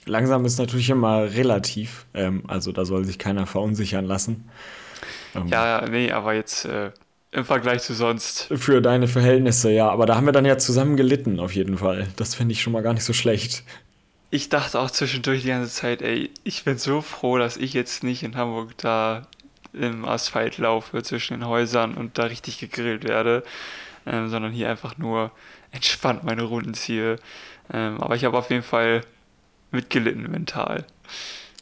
Langsam 0.06 0.44
ist 0.44 0.58
natürlich 0.58 0.88
immer 0.88 1.24
relativ, 1.24 2.06
ähm, 2.14 2.44
also 2.46 2.70
da 2.70 2.84
soll 2.84 3.04
sich 3.04 3.18
keiner 3.18 3.46
verunsichern 3.46 4.04
lassen. 4.04 4.48
Ähm, 5.34 5.48
ja, 5.48 5.84
nee, 5.88 6.12
aber 6.12 6.34
jetzt 6.34 6.64
äh, 6.64 6.92
im 7.36 7.44
Vergleich 7.44 7.82
zu 7.82 7.92
sonst. 7.92 8.48
Für 8.56 8.80
deine 8.80 9.08
Verhältnisse, 9.08 9.70
ja. 9.70 9.90
Aber 9.90 10.06
da 10.06 10.16
haben 10.16 10.24
wir 10.24 10.32
dann 10.32 10.46
ja 10.46 10.56
zusammen 10.56 10.96
gelitten, 10.96 11.38
auf 11.38 11.54
jeden 11.54 11.76
Fall. 11.76 12.08
Das 12.16 12.34
finde 12.34 12.52
ich 12.52 12.62
schon 12.62 12.72
mal 12.72 12.82
gar 12.82 12.94
nicht 12.94 13.04
so 13.04 13.12
schlecht. 13.12 13.62
Ich 14.30 14.48
dachte 14.48 14.80
auch 14.80 14.90
zwischendurch 14.90 15.42
die 15.42 15.48
ganze 15.48 15.70
Zeit, 15.70 16.00
ey, 16.00 16.30
ich 16.44 16.64
bin 16.64 16.78
so 16.78 17.02
froh, 17.02 17.36
dass 17.36 17.58
ich 17.58 17.74
jetzt 17.74 18.02
nicht 18.02 18.22
in 18.22 18.36
Hamburg 18.36 18.78
da 18.78 19.26
im 19.74 20.06
Asphalt 20.06 20.56
laufe 20.56 21.02
zwischen 21.02 21.34
den 21.34 21.46
Häusern 21.46 21.94
und 21.94 22.16
da 22.16 22.24
richtig 22.24 22.58
gegrillt 22.58 23.04
werde, 23.04 23.44
ähm, 24.06 24.30
sondern 24.30 24.50
hier 24.50 24.70
einfach 24.70 24.96
nur 24.96 25.30
entspannt 25.72 26.24
meine 26.24 26.44
Runden 26.44 26.72
ziehe. 26.72 27.16
Ähm, 27.70 28.00
aber 28.00 28.16
ich 28.16 28.24
habe 28.24 28.38
auf 28.38 28.48
jeden 28.48 28.62
Fall 28.62 29.02
mitgelitten 29.72 30.30
mental. 30.30 30.86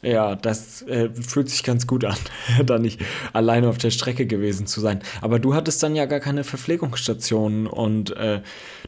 Ja, 0.05 0.35
das 0.35 0.83
äh, 0.83 1.09
fühlt 1.09 1.49
sich 1.49 1.63
ganz 1.63 1.87
gut 1.87 2.05
an, 2.05 2.17
da 2.65 2.77
nicht 2.77 3.01
alleine 3.33 3.67
auf 3.67 3.79
der 3.79 3.89
Strecke 3.89 4.27
gewesen 4.27 4.67
zu 4.67 4.79
sein. 4.79 5.01
Aber 5.21 5.39
du 5.39 5.55
hattest 5.55 5.81
dann 5.81 5.95
ja 5.95 6.05
gar 6.05 6.19
keine 6.19 6.43
Verpflegungsstationen 6.43 7.65
und 7.65 8.15
äh, 8.15 8.41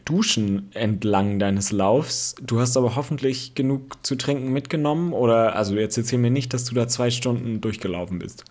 Duschen 0.06 0.70
entlang 0.76 1.40
deines 1.40 1.72
Laufs. 1.72 2.36
Du 2.40 2.60
hast 2.60 2.78
aber 2.78 2.96
hoffentlich 2.96 3.56
genug 3.56 4.06
zu 4.06 4.16
trinken 4.16 4.54
mitgenommen 4.54 5.12
oder, 5.12 5.56
also 5.56 5.74
jetzt 5.76 5.98
erzähl 5.98 6.20
mir 6.20 6.30
nicht, 6.30 6.54
dass 6.54 6.66
du 6.66 6.76
da 6.76 6.88
zwei 6.88 7.10
Stunden 7.10 7.62
durchgelaufen 7.62 8.20
bist. 8.20 8.46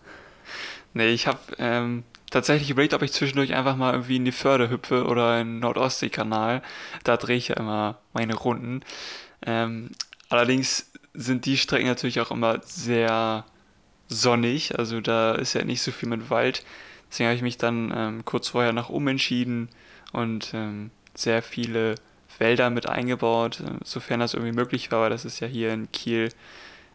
Nee, 0.93 1.11
ich 1.11 1.29
habe 1.29 1.39
ähm, 1.59 2.03
tatsächlich 2.33 2.71
überlegt, 2.71 2.95
ob 2.95 3.03
ich 3.03 3.13
zwischendurch 3.13 3.55
einfach 3.55 3.77
mal 3.77 3.93
irgendwie 3.93 4.17
in 4.17 4.25
die 4.25 4.33
Förde 4.33 4.71
hüpfe 4.71 5.05
oder 5.07 5.41
in 5.41 5.47
den 5.47 5.59
Nordostseekanal. 5.61 6.63
Da 7.05 7.17
drehe 7.17 7.37
ich 7.37 7.47
ja 7.47 7.59
immer 7.59 8.01
meine 8.13 8.35
Runden. 8.35 8.81
Ähm, 9.47 9.91
allerdings 10.31 10.91
sind 11.17 11.47
die 11.47 11.57
Strecken 11.57 11.87
natürlich 11.87 12.21
auch 12.21 12.31
immer 12.31 12.61
sehr 12.63 13.45
sonnig. 14.09 14.79
Also 14.79 15.01
da 15.01 15.35
ist 15.35 15.55
ja 15.55 15.65
nicht 15.65 15.83
so 15.83 15.93
viel 15.93 16.09
mit 16.09 16.31
Wald. 16.31 16.65
Deswegen 17.11 17.29
habe 17.29 17.37
ich 17.37 17.43
mich 17.43 17.59
dann 17.59 17.93
ähm, 17.95 18.25
kurz 18.25 18.49
vorher 18.49 18.73
nach 18.73 18.89
umentschieden 18.89 19.69
und 20.13 20.53
ähm, 20.55 20.91
sehr 21.15 21.43
viele 21.43 21.97
Wälder 22.39 22.71
mit 22.71 22.89
eingebaut, 22.89 23.61
äh, 23.61 23.85
sofern 23.85 24.21
das 24.21 24.35
irgendwie 24.35 24.53
möglich 24.53 24.91
war, 24.91 25.03
weil 25.03 25.11
das 25.11 25.25
ist 25.25 25.41
ja 25.41 25.47
hier 25.47 25.73
in 25.73 25.91
Kiel 25.93 26.31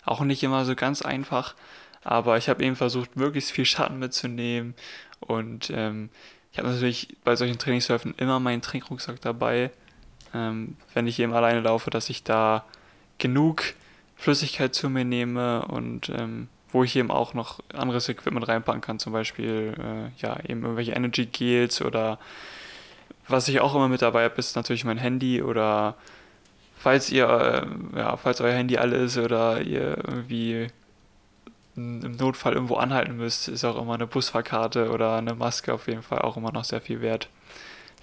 auch 0.05 0.21
nicht 0.21 0.43
immer 0.43 0.65
so 0.65 0.75
ganz 0.75 1.01
einfach. 1.01 1.55
Aber 2.03 2.37
ich 2.37 2.49
habe 2.49 2.63
eben 2.63 2.75
versucht, 2.75 3.15
möglichst 3.15 3.51
viel 3.51 3.65
Schatten 3.65 3.99
mitzunehmen 3.99 4.73
und 5.19 5.71
ähm, 5.73 6.09
ich 6.51 6.57
habe 6.57 6.69
natürlich 6.69 7.15
bei 7.23 7.35
solchen 7.35 7.59
Trainingsläufen 7.59 8.13
immer 8.17 8.39
meinen 8.39 8.61
Trinkrucksack 8.61 9.21
dabei, 9.21 9.71
ähm, 10.33 10.75
wenn 10.93 11.07
ich 11.07 11.19
eben 11.19 11.33
alleine 11.33 11.61
laufe, 11.61 11.89
dass 11.89 12.09
ich 12.09 12.23
da 12.23 12.65
genug 13.17 13.63
Flüssigkeit 14.21 14.75
zu 14.75 14.87
mir 14.87 15.03
nehme 15.03 15.65
und 15.65 16.09
ähm, 16.09 16.47
wo 16.71 16.83
ich 16.83 16.95
eben 16.95 17.09
auch 17.09 17.33
noch 17.33 17.59
anderes 17.73 18.07
Equipment 18.07 18.47
reinpacken 18.47 18.79
kann, 18.79 18.99
zum 18.99 19.13
Beispiel 19.13 19.73
äh, 19.79 20.21
ja 20.21 20.37
eben 20.47 20.61
irgendwelche 20.61 20.91
Energy 20.91 21.25
Gels 21.25 21.81
oder 21.81 22.19
was 23.27 23.47
ich 23.47 23.61
auch 23.61 23.73
immer 23.73 23.87
mit 23.87 24.03
dabei 24.03 24.25
habe, 24.25 24.35
ist 24.35 24.55
natürlich 24.55 24.85
mein 24.85 24.99
Handy 24.99 25.41
oder 25.41 25.95
falls 26.77 27.11
ihr 27.11 27.27
äh, 27.95 27.97
ja 27.97 28.15
falls 28.15 28.41
euer 28.41 28.53
Handy 28.53 28.77
alle 28.77 28.97
ist 28.97 29.17
oder 29.17 29.59
ihr 29.61 29.97
irgendwie 29.97 30.67
im 31.75 32.15
Notfall 32.17 32.53
irgendwo 32.53 32.75
anhalten 32.75 33.17
müsst, 33.17 33.47
ist 33.47 33.65
auch 33.65 33.81
immer 33.81 33.95
eine 33.95 34.05
Busfahrkarte 34.05 34.91
oder 34.91 35.15
eine 35.15 35.33
Maske 35.33 35.73
auf 35.73 35.87
jeden 35.87 36.03
Fall 36.03 36.19
auch 36.19 36.37
immer 36.37 36.51
noch 36.51 36.65
sehr 36.65 36.81
viel 36.81 37.01
wert. 37.01 37.27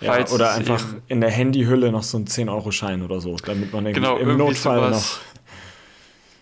Ja, 0.00 0.18
oder 0.30 0.52
einfach 0.52 0.84
in 1.08 1.20
der 1.20 1.30
Handyhülle 1.30 1.92
noch 1.92 2.04
so 2.04 2.18
ein 2.18 2.26
10-Euro-Schein 2.26 3.02
oder 3.02 3.20
so, 3.20 3.36
damit 3.36 3.72
man 3.72 3.84
genau, 3.92 4.16
im 4.16 4.36
Notfall 4.36 4.78
sowas, 4.78 4.92
noch 4.92 5.37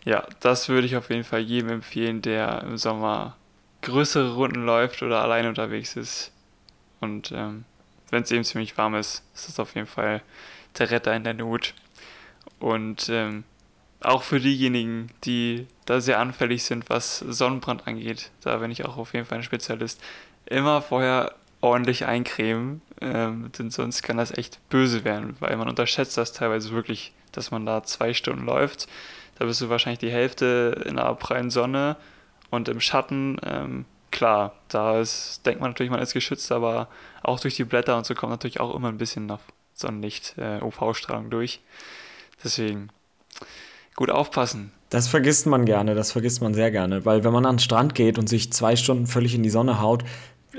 ja, 0.07 0.25
das 0.39 0.69
würde 0.69 0.87
ich 0.87 0.97
auf 0.97 1.11
jeden 1.11 1.25
Fall 1.25 1.41
jedem 1.41 1.69
empfehlen, 1.69 2.23
der 2.23 2.63
im 2.63 2.79
Sommer 2.79 3.37
größere 3.83 4.35
Runden 4.35 4.65
läuft 4.65 5.03
oder 5.03 5.21
allein 5.21 5.49
unterwegs 5.49 5.97
ist. 5.97 6.33
Und 7.01 7.33
ähm, 7.33 7.65
wenn 8.11 8.23
es 8.23 8.31
eben 8.31 8.45
ziemlich 8.45 8.79
warm 8.79 8.95
ist, 8.95 9.25
ist 9.35 9.49
das 9.49 9.59
auf 9.59 9.75
jeden 9.75 9.89
Fall 9.89 10.23
der 10.79 10.93
Retter 10.93 11.15
in 11.15 11.25
der 11.25 11.35
Not. 11.35 11.75
Und 12.61 13.09
ähm, 13.09 13.43
auch 14.01 14.23
für 14.23 14.39
diejenigen, 14.39 15.11
die 15.25 15.67
da 15.87 16.01
sehr 16.01 16.21
anfällig 16.21 16.63
sind, 16.63 16.89
was 16.89 17.19
Sonnenbrand 17.19 17.89
angeht, 17.89 18.31
da 18.43 18.59
bin 18.59 18.71
ich 18.71 18.85
auch 18.85 18.99
auf 18.99 19.13
jeden 19.13 19.27
Fall 19.27 19.39
ein 19.39 19.45
Spezialist, 19.45 20.01
immer 20.47 20.83
vorher 20.83 21.35
ordentlich 21.61 22.07
eincremen, 22.07 22.81
ähm, 23.01 23.51
denn 23.59 23.71
sonst 23.71 24.03
kann 24.03 24.19
das 24.19 24.31
echt 24.31 24.61
böse 24.69 25.05
werden, 25.05 25.37
weil 25.41 25.57
man 25.57 25.69
unterschätzt 25.69 26.17
das 26.17 26.33
teilweise 26.33 26.71
wirklich, 26.71 27.13
dass 27.33 27.51
man 27.51 27.67
da 27.67 27.83
zwei 27.83 28.15
Stunden 28.15 28.45
läuft 28.45 28.87
da 29.39 29.45
bist 29.45 29.61
du 29.61 29.69
wahrscheinlich 29.69 29.99
die 29.99 30.11
Hälfte 30.11 30.83
in 30.87 30.97
der 30.97 31.15
prallen 31.15 31.51
Sonne 31.51 31.97
und 32.51 32.69
im 32.69 32.81
Schatten. 32.81 33.39
Ähm, 33.45 33.85
klar, 34.11 34.55
da 34.69 35.01
ist, 35.01 35.45
denkt 35.45 35.61
man 35.61 35.71
natürlich, 35.71 35.91
man 35.91 36.01
ist 36.01 36.15
geschützt, 36.15 36.51
aber 36.53 36.89
auch 37.23 37.41
durch 37.41 37.57
die 37.57 37.65
Blätter 37.65 37.97
und 37.97 38.07
so 38.07 38.15
kommt 38.15 38.31
natürlich 38.31 38.61
auch 38.61 38.75
immer 38.75 38.89
ein 38.89 38.99
bisschen 38.99 39.27
noch 39.27 39.41
Sonnenlicht, 39.75 40.35
äh, 40.39 40.61
UV-Strahlung 40.63 41.31
durch. 41.31 41.61
Deswegen 42.43 42.89
gut 43.95 44.11
aufpassen. 44.11 44.73
Das 44.91 45.09
vergisst 45.09 45.47
man 45.47 45.65
gerne, 45.65 45.95
das 45.95 46.13
vergisst 46.13 46.41
man 46.41 46.55
sehr 46.55 46.71
gerne, 46.71 47.05
weil 47.05 47.25
wenn 47.25 47.33
man 47.33 47.45
an 47.45 47.57
den 47.57 47.61
Strand 47.61 47.95
geht 47.95 48.19
und 48.19 48.29
sich 48.29 48.53
zwei 48.53 48.77
Stunden 48.77 49.07
völlig 49.07 49.35
in 49.35 49.43
die 49.43 49.51
Sonne 49.51 49.81
haut, 49.81 50.05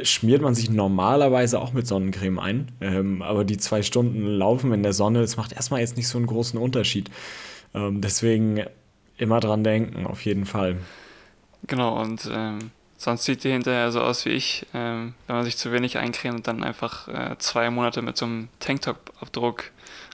schmiert 0.04 0.42
man 0.42 0.54
sich 0.54 0.70
normalerweise 0.70 1.60
auch 1.60 1.74
mit 1.74 1.88
Sonnencreme 1.88 2.40
ein. 2.40 2.72
Ähm, 2.82 3.22
aber 3.22 3.46
die 3.46 3.58
zwei 3.58 3.82
Stunden 3.82 4.28
Laufen 4.28 4.74
in 4.74 4.84
der 4.84 4.94
Sonne, 4.94 5.22
das 5.22 5.38
macht 5.38 5.54
erstmal 5.54 5.80
jetzt 5.80 5.98
nicht 5.98 6.08
so 6.08 6.18
einen 6.18 6.28
großen 6.28 6.60
Unterschied. 6.60 7.10
Ähm, 7.78 8.02
deswegen 8.02 8.64
immer 9.18 9.40
dran 9.40 9.64
denken, 9.64 10.06
auf 10.06 10.26
jeden 10.26 10.46
Fall. 10.46 10.78
Genau, 11.68 12.00
und 12.02 12.30
ähm, 12.32 12.72
sonst 12.98 13.26
sieht 13.26 13.44
die 13.44 13.52
hinterher 13.52 13.92
so 13.92 14.02
aus 14.02 14.26
wie 14.26 14.30
ich, 14.30 14.66
ähm, 14.74 15.14
wenn 15.26 15.36
man 15.36 15.46
sich 15.46 15.58
zu 15.58 15.72
wenig 15.72 15.98
eincremt 15.98 16.36
und 16.38 16.48
dann 16.48 16.64
einfach 16.64 17.08
äh, 17.08 17.36
zwei 17.40 17.70
Monate 17.70 18.02
mit 18.02 18.18
so 18.18 18.26
einem 18.26 18.50
Tanktop-Abdruck 18.60 19.66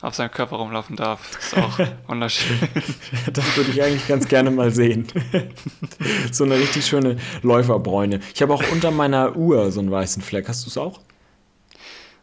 auf 0.02 0.16
seinem 0.16 0.32
Körper 0.32 0.58
rumlaufen 0.58 0.96
darf. 0.96 1.32
Das 1.34 1.46
ist 1.46 1.58
auch 1.58 1.80
wunderschön. 2.08 2.58
das 3.34 3.58
würde 3.58 3.72
ich 3.72 3.82
eigentlich 3.82 4.08
ganz 4.08 4.28
gerne 4.28 4.52
mal 4.52 4.72
sehen. 4.72 5.08
so 6.32 6.44
eine 6.44 6.56
richtig 6.56 6.86
schöne 6.86 7.18
Läuferbräune. 7.42 8.20
Ich 8.34 8.42
habe 8.42 8.54
auch 8.54 8.64
unter 8.72 8.92
meiner 8.92 9.36
Uhr 9.36 9.72
so 9.72 9.80
einen 9.80 9.92
weißen 9.92 10.22
Fleck. 10.22 10.50
Hast 10.50 10.66
du 10.66 10.70
es 10.70 10.78
auch? 10.78 11.00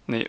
Nee. 0.06 0.28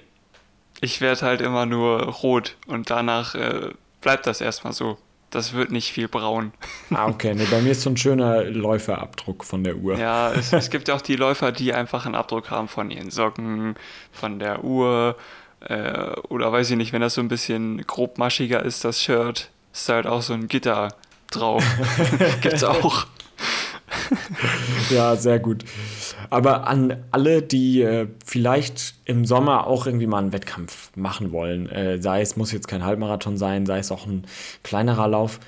Ich 0.79 0.99
werde 0.99 1.21
halt 1.21 1.41
immer 1.41 1.65
nur 1.65 2.01
rot 2.01 2.55
und 2.65 2.89
danach 2.89 3.35
äh, 3.35 3.69
bleibt 4.01 4.27
das 4.27 4.41
erstmal 4.41 4.73
so. 4.73 4.97
Das 5.29 5.53
wird 5.53 5.71
nicht 5.71 5.93
viel 5.93 6.09
braun. 6.09 6.51
Ah, 6.89 7.07
okay. 7.07 7.33
Nee, 7.33 7.47
bei 7.49 7.61
mir 7.61 7.71
ist 7.71 7.83
so 7.83 7.89
ein 7.89 7.95
schöner 7.95 8.43
Läuferabdruck 8.43 9.45
von 9.45 9.63
der 9.63 9.77
Uhr. 9.77 9.97
Ja, 9.97 10.33
es, 10.33 10.51
es 10.51 10.69
gibt 10.69 10.89
ja 10.89 10.95
auch 10.95 11.01
die 11.01 11.15
Läufer, 11.15 11.53
die 11.53 11.73
einfach 11.73 12.05
einen 12.05 12.15
Abdruck 12.15 12.51
haben 12.51 12.67
von 12.67 12.91
ihren 12.91 13.11
Socken, 13.11 13.75
von 14.11 14.39
der 14.39 14.65
Uhr. 14.65 15.15
Äh, 15.61 16.09
oder 16.27 16.51
weiß 16.51 16.71
ich 16.71 16.75
nicht, 16.75 16.91
wenn 16.91 16.99
das 16.99 17.13
so 17.13 17.21
ein 17.21 17.29
bisschen 17.29 17.85
grobmaschiger 17.87 18.61
ist, 18.63 18.83
das 18.83 19.01
Shirt, 19.01 19.51
ist 19.71 19.87
halt 19.87 20.05
auch 20.05 20.21
so 20.21 20.33
ein 20.33 20.49
Gitter 20.49 20.89
drauf. 21.29 21.63
Gibt's 22.41 22.65
auch. 22.65 23.05
ja, 24.89 25.15
sehr 25.15 25.39
gut. 25.39 25.63
Aber 26.31 26.65
an 26.65 27.03
alle, 27.11 27.41
die 27.41 27.81
äh, 27.81 28.07
vielleicht 28.25 28.95
im 29.03 29.25
Sommer 29.25 29.67
auch 29.67 29.85
irgendwie 29.85 30.07
mal 30.07 30.19
einen 30.19 30.31
Wettkampf 30.31 30.89
machen 30.95 31.33
wollen, 31.33 31.67
äh, 31.67 32.01
sei 32.01 32.21
es 32.21 32.37
muss 32.37 32.53
jetzt 32.53 32.69
kein 32.69 32.85
Halbmarathon 32.85 33.35
sein, 33.37 33.65
sei 33.65 33.79
es 33.79 33.91
auch 33.91 34.07
ein 34.07 34.23
kleinerer 34.63 35.09
Lauf, 35.09 35.41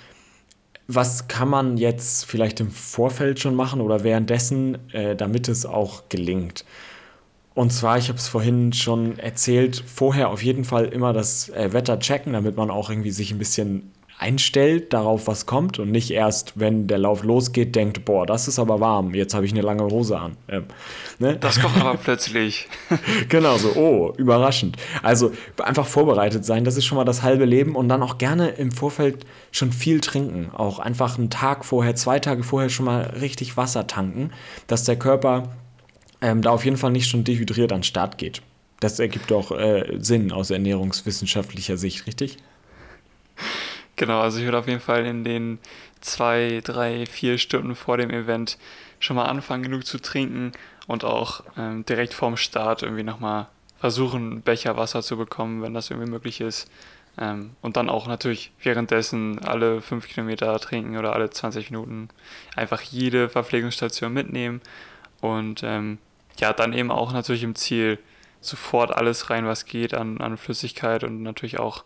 was 0.89 1.29
kann 1.29 1.47
man 1.47 1.77
jetzt 1.77 2.25
vielleicht 2.25 2.59
im 2.59 2.69
Vorfeld 2.69 3.39
schon 3.39 3.55
machen 3.55 3.79
oder 3.79 4.03
währenddessen, 4.03 4.77
äh, 4.91 5.15
damit 5.15 5.47
es 5.47 5.65
auch 5.65 6.09
gelingt? 6.09 6.65
Und 7.55 7.71
zwar, 7.71 7.97
ich 7.97 8.09
habe 8.09 8.19
es 8.19 8.27
vorhin 8.27 8.73
schon 8.73 9.17
erzählt, 9.19 9.81
vorher 9.87 10.29
auf 10.29 10.43
jeden 10.43 10.65
Fall 10.65 10.87
immer 10.87 11.13
das 11.13 11.47
äh, 11.47 11.71
Wetter 11.71 11.99
checken, 11.99 12.33
damit 12.33 12.57
man 12.57 12.69
auch 12.69 12.89
irgendwie 12.89 13.11
sich 13.11 13.31
ein 13.31 13.39
bisschen 13.39 13.89
einstellt 14.19 14.93
darauf, 14.93 15.27
was 15.27 15.45
kommt 15.45 15.79
und 15.79 15.91
nicht 15.91 16.11
erst, 16.11 16.53
wenn 16.59 16.87
der 16.87 16.97
Lauf 16.97 17.23
losgeht, 17.23 17.75
denkt, 17.75 18.05
boah, 18.05 18.25
das 18.25 18.47
ist 18.47 18.59
aber 18.59 18.79
warm, 18.79 19.13
jetzt 19.13 19.33
habe 19.33 19.45
ich 19.45 19.51
eine 19.51 19.61
lange 19.61 19.83
Hose 19.83 20.17
an. 20.17 20.37
Ähm, 20.47 20.65
ne? 21.19 21.37
Das 21.37 21.59
kommt 21.59 21.77
aber 21.77 21.97
plötzlich. 21.97 22.67
genau 23.29 23.57
so, 23.57 23.73
oh, 23.75 24.13
überraschend. 24.17 24.77
Also 25.01 25.31
einfach 25.61 25.87
vorbereitet 25.87 26.45
sein, 26.45 26.63
das 26.63 26.77
ist 26.77 26.85
schon 26.85 26.97
mal 26.97 27.05
das 27.05 27.23
halbe 27.23 27.45
Leben 27.45 27.75
und 27.75 27.89
dann 27.89 28.03
auch 28.03 28.17
gerne 28.17 28.49
im 28.49 28.71
Vorfeld 28.71 29.25
schon 29.51 29.71
viel 29.71 29.99
trinken. 29.99 30.51
Auch 30.53 30.79
einfach 30.79 31.17
einen 31.17 31.29
Tag 31.29 31.65
vorher, 31.65 31.95
zwei 31.95 32.19
Tage 32.19 32.43
vorher 32.43 32.69
schon 32.69 32.85
mal 32.85 33.01
richtig 33.19 33.57
Wasser 33.57 33.87
tanken, 33.87 34.31
dass 34.67 34.83
der 34.83 34.97
Körper 34.97 35.49
ähm, 36.21 36.41
da 36.41 36.51
auf 36.51 36.65
jeden 36.65 36.77
Fall 36.77 36.91
nicht 36.91 37.09
schon 37.09 37.23
dehydriert 37.23 37.71
an 37.71 37.79
den 37.79 37.83
Start 37.83 38.17
geht. 38.17 38.41
Das 38.79 38.99
ergibt 38.99 39.31
auch 39.31 39.51
äh, 39.51 39.97
Sinn 39.99 40.31
aus 40.31 40.49
ernährungswissenschaftlicher 40.49 41.77
Sicht, 41.77 42.07
richtig? 42.07 42.37
Genau, 43.95 44.21
also 44.21 44.39
ich 44.39 44.45
würde 44.45 44.57
auf 44.57 44.67
jeden 44.67 44.79
Fall 44.79 45.05
in 45.05 45.23
den 45.23 45.59
zwei, 46.01 46.61
drei, 46.63 47.05
vier 47.05 47.37
Stunden 47.37 47.75
vor 47.75 47.97
dem 47.97 48.09
Event 48.09 48.57
schon 48.99 49.15
mal 49.15 49.25
anfangen, 49.25 49.63
genug 49.63 49.85
zu 49.85 49.99
trinken 49.99 50.51
und 50.87 51.03
auch 51.03 51.43
ähm, 51.57 51.85
direkt 51.85 52.13
vorm 52.13 52.37
Start 52.37 52.83
irgendwie 52.83 53.03
nochmal 53.03 53.47
versuchen, 53.79 54.31
einen 54.31 54.41
Becher 54.41 54.77
Wasser 54.77 55.01
zu 55.01 55.17
bekommen, 55.17 55.61
wenn 55.61 55.73
das 55.73 55.89
irgendwie 55.89 56.09
möglich 56.09 56.41
ist. 56.41 56.69
Ähm, 57.17 57.51
und 57.61 57.77
dann 57.77 57.89
auch 57.89 58.07
natürlich 58.07 58.51
währenddessen 58.63 59.39
alle 59.39 59.81
fünf 59.81 60.07
Kilometer 60.07 60.57
trinken 60.59 60.97
oder 60.97 61.13
alle 61.13 61.29
20 61.29 61.69
Minuten 61.69 62.09
einfach 62.55 62.81
jede 62.81 63.29
Verpflegungsstation 63.29 64.11
mitnehmen 64.11 64.61
und 65.21 65.63
ähm, 65.63 65.99
ja, 66.37 66.53
dann 66.53 66.73
eben 66.73 66.91
auch 66.91 67.13
natürlich 67.13 67.43
im 67.43 67.55
Ziel 67.55 67.99
sofort 68.41 68.91
alles 68.91 69.29
rein, 69.29 69.45
was 69.45 69.65
geht 69.65 69.93
an, 69.93 70.19
an 70.19 70.37
Flüssigkeit 70.37 71.03
und 71.03 71.21
natürlich 71.23 71.59
auch 71.59 71.83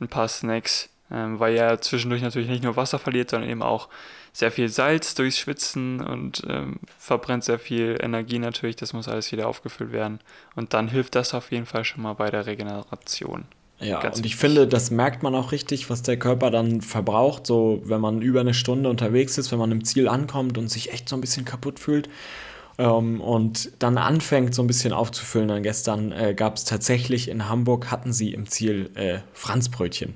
ein 0.00 0.08
paar 0.08 0.28
Snacks 0.28 0.89
weil 1.10 1.56
er 1.56 1.80
zwischendurch 1.80 2.22
natürlich 2.22 2.48
nicht 2.48 2.62
nur 2.62 2.76
Wasser 2.76 2.98
verliert, 2.98 3.30
sondern 3.30 3.50
eben 3.50 3.62
auch 3.62 3.88
sehr 4.32 4.52
viel 4.52 4.68
Salz 4.68 5.14
durchs 5.14 5.38
Schwitzen 5.38 6.00
und 6.00 6.42
ähm, 6.48 6.78
verbrennt 6.98 7.44
sehr 7.44 7.58
viel 7.58 7.98
Energie 8.00 8.38
natürlich. 8.38 8.76
Das 8.76 8.92
muss 8.92 9.08
alles 9.08 9.32
wieder 9.32 9.48
aufgefüllt 9.48 9.92
werden. 9.92 10.20
Und 10.54 10.72
dann 10.72 10.88
hilft 10.88 11.16
das 11.16 11.34
auf 11.34 11.50
jeden 11.50 11.66
Fall 11.66 11.84
schon 11.84 12.02
mal 12.02 12.14
bei 12.14 12.30
der 12.30 12.46
Regeneration. 12.46 13.44
Ja, 13.80 14.00
Ganz 14.00 14.18
und 14.18 14.26
ich 14.26 14.36
finde, 14.36 14.68
das 14.68 14.90
merkt 14.90 15.22
man 15.22 15.34
auch 15.34 15.52
richtig, 15.52 15.88
was 15.88 16.02
der 16.02 16.18
Körper 16.18 16.50
dann 16.50 16.82
verbraucht. 16.82 17.46
So, 17.46 17.80
wenn 17.84 18.00
man 18.00 18.20
über 18.20 18.40
eine 18.40 18.54
Stunde 18.54 18.90
unterwegs 18.90 19.38
ist, 19.38 19.50
wenn 19.52 19.58
man 19.58 19.72
im 19.72 19.84
Ziel 19.84 20.06
ankommt 20.06 20.58
und 20.58 20.68
sich 20.68 20.92
echt 20.92 21.08
so 21.08 21.16
ein 21.16 21.20
bisschen 21.20 21.46
kaputt 21.46 21.80
fühlt 21.80 22.08
ähm, 22.78 23.20
und 23.20 23.70
dann 23.78 23.96
anfängt, 23.96 24.54
so 24.54 24.62
ein 24.62 24.66
bisschen 24.66 24.92
aufzufüllen. 24.92 25.48
Dann 25.48 25.62
gestern 25.62 26.12
äh, 26.12 26.34
gab 26.34 26.56
es 26.56 26.64
tatsächlich 26.64 27.28
in 27.28 27.48
Hamburg, 27.48 27.90
hatten 27.90 28.12
sie 28.12 28.34
im 28.34 28.46
Ziel 28.46 28.90
äh, 28.94 29.20
Franzbrötchen. 29.32 30.14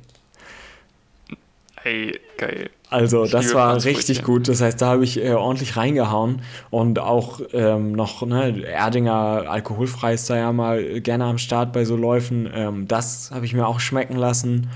Hey, 1.85 2.19
geil. 2.39 2.71
Also, 2.89 3.27
das 3.27 3.53
war 3.53 3.85
richtig 3.85 4.23
gut. 4.23 4.49
Das 4.49 4.63
heißt, 4.63 4.81
da 4.81 4.87
habe 4.87 5.05
ich 5.05 5.23
äh, 5.23 5.35
ordentlich 5.35 5.77
reingehauen 5.77 6.41
und 6.71 6.99
auch 6.99 7.43
ähm, 7.53 7.93
noch, 7.93 8.25
ne, 8.25 8.65
Erdinger 8.65 9.45
alkoholfrei 9.47 10.15
ist 10.15 10.31
da 10.31 10.37
ja 10.39 10.51
mal 10.51 11.03
gerne 11.03 11.27
am 11.27 11.37
Start 11.37 11.75
bei 11.75 11.85
so 11.85 11.95
Läufen. 11.95 12.49
Ähm, 12.55 12.89
das 12.89 13.33
habe 13.33 13.45
ich 13.45 13.53
mir 13.53 13.67
auch 13.67 13.81
schmecken 13.81 14.17
lassen. 14.17 14.71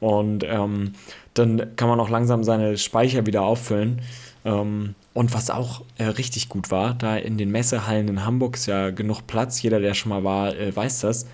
Und 0.00 0.42
ähm, 0.42 0.94
dann 1.34 1.76
kann 1.76 1.88
man 1.88 2.00
auch 2.00 2.10
langsam 2.10 2.42
seine 2.42 2.76
Speicher 2.76 3.24
wieder 3.24 3.42
auffüllen. 3.42 4.02
Ähm, 4.44 4.96
und 5.14 5.32
was 5.34 5.50
auch 5.50 5.82
äh, 5.96 6.06
richtig 6.06 6.48
gut 6.48 6.72
war, 6.72 6.94
da 6.94 7.16
in 7.16 7.38
den 7.38 7.52
Messehallen 7.52 8.08
in 8.08 8.24
Hamburg 8.24 8.56
ist 8.56 8.66
ja 8.66 8.90
genug 8.90 9.28
Platz. 9.28 9.62
Jeder, 9.62 9.78
der 9.78 9.94
schon 9.94 10.10
mal 10.10 10.24
war, 10.24 10.56
äh, 10.56 10.74
weiß 10.74 11.02
das 11.02 11.28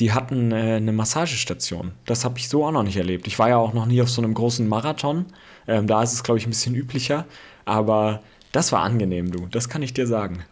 die 0.00 0.12
hatten 0.12 0.52
äh, 0.52 0.76
eine 0.76 0.92
Massagestation. 0.92 1.92
Das 2.06 2.24
habe 2.24 2.38
ich 2.38 2.48
so 2.48 2.64
auch 2.64 2.72
noch 2.72 2.82
nicht 2.82 2.96
erlebt. 2.96 3.26
Ich 3.26 3.38
war 3.38 3.48
ja 3.48 3.56
auch 3.56 3.72
noch 3.72 3.86
nie 3.86 4.02
auf 4.02 4.10
so 4.10 4.22
einem 4.22 4.34
großen 4.34 4.68
Marathon. 4.68 5.26
Ähm, 5.66 5.86
da 5.86 6.02
ist 6.02 6.12
es, 6.12 6.22
glaube 6.22 6.38
ich, 6.38 6.46
ein 6.46 6.50
bisschen 6.50 6.74
üblicher. 6.74 7.26
Aber 7.64 8.20
das 8.52 8.72
war 8.72 8.82
angenehm, 8.82 9.30
du. 9.30 9.46
Das 9.50 9.68
kann 9.68 9.82
ich 9.82 9.94
dir 9.94 10.06
sagen. 10.06 10.44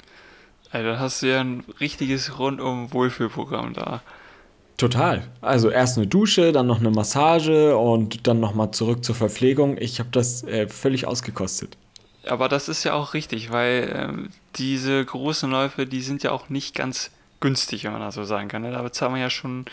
Also, 0.70 0.88
dann 0.88 1.00
hast 1.00 1.22
du 1.22 1.26
ja 1.26 1.40
ein 1.40 1.64
richtiges 1.80 2.38
rundum-Wohlfühlprogramm 2.38 3.74
da. 3.74 4.02
Total. 4.78 5.22
Also 5.40 5.70
erst 5.70 5.96
eine 5.96 6.06
Dusche, 6.06 6.50
dann 6.50 6.66
noch 6.66 6.80
eine 6.80 6.90
Massage 6.90 7.76
und 7.76 8.26
dann 8.26 8.40
nochmal 8.40 8.72
zurück 8.72 9.04
zur 9.04 9.14
Verpflegung. 9.14 9.76
Ich 9.78 10.00
habe 10.00 10.08
das 10.10 10.42
äh, 10.44 10.66
völlig 10.66 11.06
ausgekostet. 11.06 11.76
Aber 12.26 12.48
das 12.48 12.68
ist 12.68 12.82
ja 12.84 12.94
auch 12.94 13.14
richtig, 13.14 13.52
weil 13.52 13.92
ähm, 13.94 14.30
diese 14.56 15.04
großen 15.04 15.50
Läufe, 15.50 15.86
die 15.86 16.02
sind 16.02 16.22
ja 16.22 16.32
auch 16.32 16.48
nicht 16.48 16.74
ganz 16.74 17.10
günstig, 17.42 17.84
wenn 17.84 17.92
man 17.92 18.00
das 18.00 18.14
so 18.14 18.24
sagen 18.24 18.48
kann. 18.48 18.62
Ne? 18.62 18.70
Da 18.70 18.80
bezahlt 18.80 19.12
man 19.12 19.20
ja 19.20 19.28
schon 19.28 19.66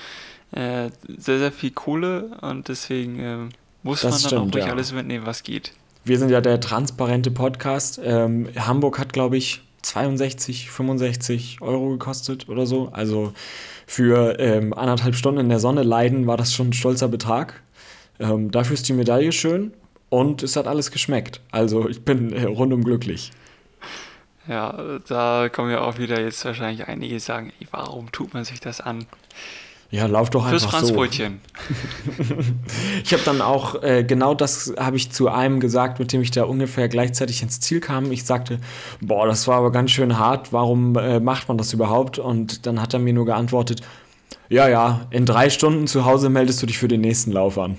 äh, 0.51 0.89
sehr, 1.07 1.39
sehr 1.39 1.53
viel 1.53 1.71
Kohle 1.71 2.37
und 2.41 2.67
deswegen 2.67 3.19
äh, 3.19 3.37
muss 3.83 4.01
das 4.01 4.11
man 4.11 4.11
dann 4.11 4.27
stimmt, 4.27 4.41
auch 4.41 4.55
ruhig 4.55 4.65
ja. 4.65 4.71
alles 4.73 4.91
mitnehmen, 4.91 5.25
was 5.25 5.43
geht. 5.43 5.71
Wir 6.03 6.19
sind 6.19 6.29
ja 6.29 6.41
der 6.41 6.59
transparente 6.59 7.31
Podcast. 7.31 8.01
Ähm, 8.03 8.49
Hamburg 8.57 8.99
hat, 8.99 9.13
glaube 9.13 9.37
ich, 9.37 9.61
62, 9.83 10.69
65 10.69 11.61
Euro 11.61 11.89
gekostet 11.91 12.49
oder 12.49 12.65
so. 12.65 12.89
Also 12.91 13.33
für 13.87 14.39
ähm, 14.39 14.73
anderthalb 14.73 15.15
Stunden 15.15 15.39
in 15.39 15.49
der 15.49 15.59
Sonne 15.59 15.83
leiden 15.83 16.27
war 16.27 16.37
das 16.37 16.53
schon 16.53 16.69
ein 16.69 16.73
stolzer 16.73 17.07
Betrag. 17.07 17.61
Ähm, 18.19 18.51
dafür 18.51 18.73
ist 18.73 18.87
die 18.89 18.93
Medaille 18.93 19.31
schön 19.31 19.71
und 20.09 20.43
es 20.43 20.55
hat 20.55 20.67
alles 20.67 20.91
geschmeckt. 20.91 21.41
Also 21.51 21.87
ich 21.87 22.03
bin 22.03 22.33
äh, 22.33 22.43
rundum 22.43 22.83
glücklich. 22.83 23.31
Ja, 24.49 24.99
da 25.07 25.47
kommen 25.47 25.69
ja 25.69 25.81
auch 25.81 25.99
wieder 25.99 26.19
jetzt 26.19 26.43
wahrscheinlich 26.43 26.87
einige, 26.87 27.19
sagen, 27.19 27.53
ey, 27.59 27.67
warum 27.69 28.11
tut 28.11 28.33
man 28.33 28.43
sich 28.43 28.59
das 28.59 28.81
an? 28.81 29.05
Ja, 29.91 30.07
lauf 30.07 30.31
doch 30.31 30.45
einfach 30.45 30.59
Fürs 30.59 30.71
Franzbrötchen. 30.71 31.39
So. 32.17 32.35
ich 33.03 33.13
habe 33.13 33.23
dann 33.25 33.41
auch, 33.41 33.81
äh, 33.83 34.03
genau 34.03 34.33
das 34.33 34.73
habe 34.77 34.97
ich 34.97 35.11
zu 35.11 35.29
einem 35.29 35.59
gesagt, 35.59 35.99
mit 35.99 36.11
dem 36.13 36.21
ich 36.21 36.31
da 36.31 36.43
ungefähr 36.43 36.89
gleichzeitig 36.89 37.43
ins 37.43 37.59
Ziel 37.59 37.79
kam. 37.79 38.11
Ich 38.11 38.25
sagte, 38.25 38.59
boah, 39.01 39.27
das 39.27 39.47
war 39.47 39.57
aber 39.57 39.71
ganz 39.71 39.91
schön 39.91 40.17
hart, 40.17 40.51
warum 40.51 40.95
äh, 40.95 41.19
macht 41.19 41.47
man 41.47 41.59
das 41.59 41.71
überhaupt? 41.73 42.17
Und 42.17 42.65
dann 42.65 42.81
hat 42.81 42.93
er 42.93 42.99
mir 42.99 43.13
nur 43.13 43.25
geantwortet, 43.25 43.81
ja, 44.47 44.67
ja, 44.67 45.07
in 45.11 45.27
drei 45.27 45.51
Stunden 45.51 45.85
zu 45.85 46.05
Hause 46.05 46.29
meldest 46.29 46.61
du 46.61 46.65
dich 46.65 46.79
für 46.79 46.87
den 46.87 47.01
nächsten 47.01 47.31
Lauf 47.31 47.59
an. 47.59 47.77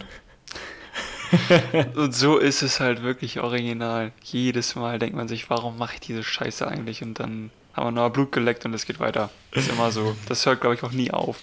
und 1.97 2.15
so 2.15 2.39
ist 2.39 2.63
es 2.63 2.81
halt 2.81 3.03
wirklich 3.03 3.41
original. 3.41 4.13
Jedes 4.23 4.75
Mal 4.75 4.99
denkt 4.99 5.17
man 5.17 5.29
sich, 5.29 5.51
warum 5.51 5.79
mache 5.79 5.95
ich 5.95 6.01
diese 6.01 6.23
Scheiße 6.23 6.67
eigentlich? 6.67 7.03
Und 7.03 7.21
dann 7.21 7.51
haben 7.73 7.87
wir 7.87 8.03
noch 8.03 8.11
Blut 8.11 8.33
geleckt 8.33 8.65
und 8.65 8.75
es 8.75 8.87
geht 8.87 9.01
weiter. 9.01 9.31
Ist 9.53 9.71
immer 9.71 9.91
so. 9.91 10.15
Das 10.29 10.45
hört, 10.47 10.61
glaube 10.61 10.75
ich, 10.75 10.83
auch 10.83 10.93
nie 10.93 11.11
auf. 11.11 11.39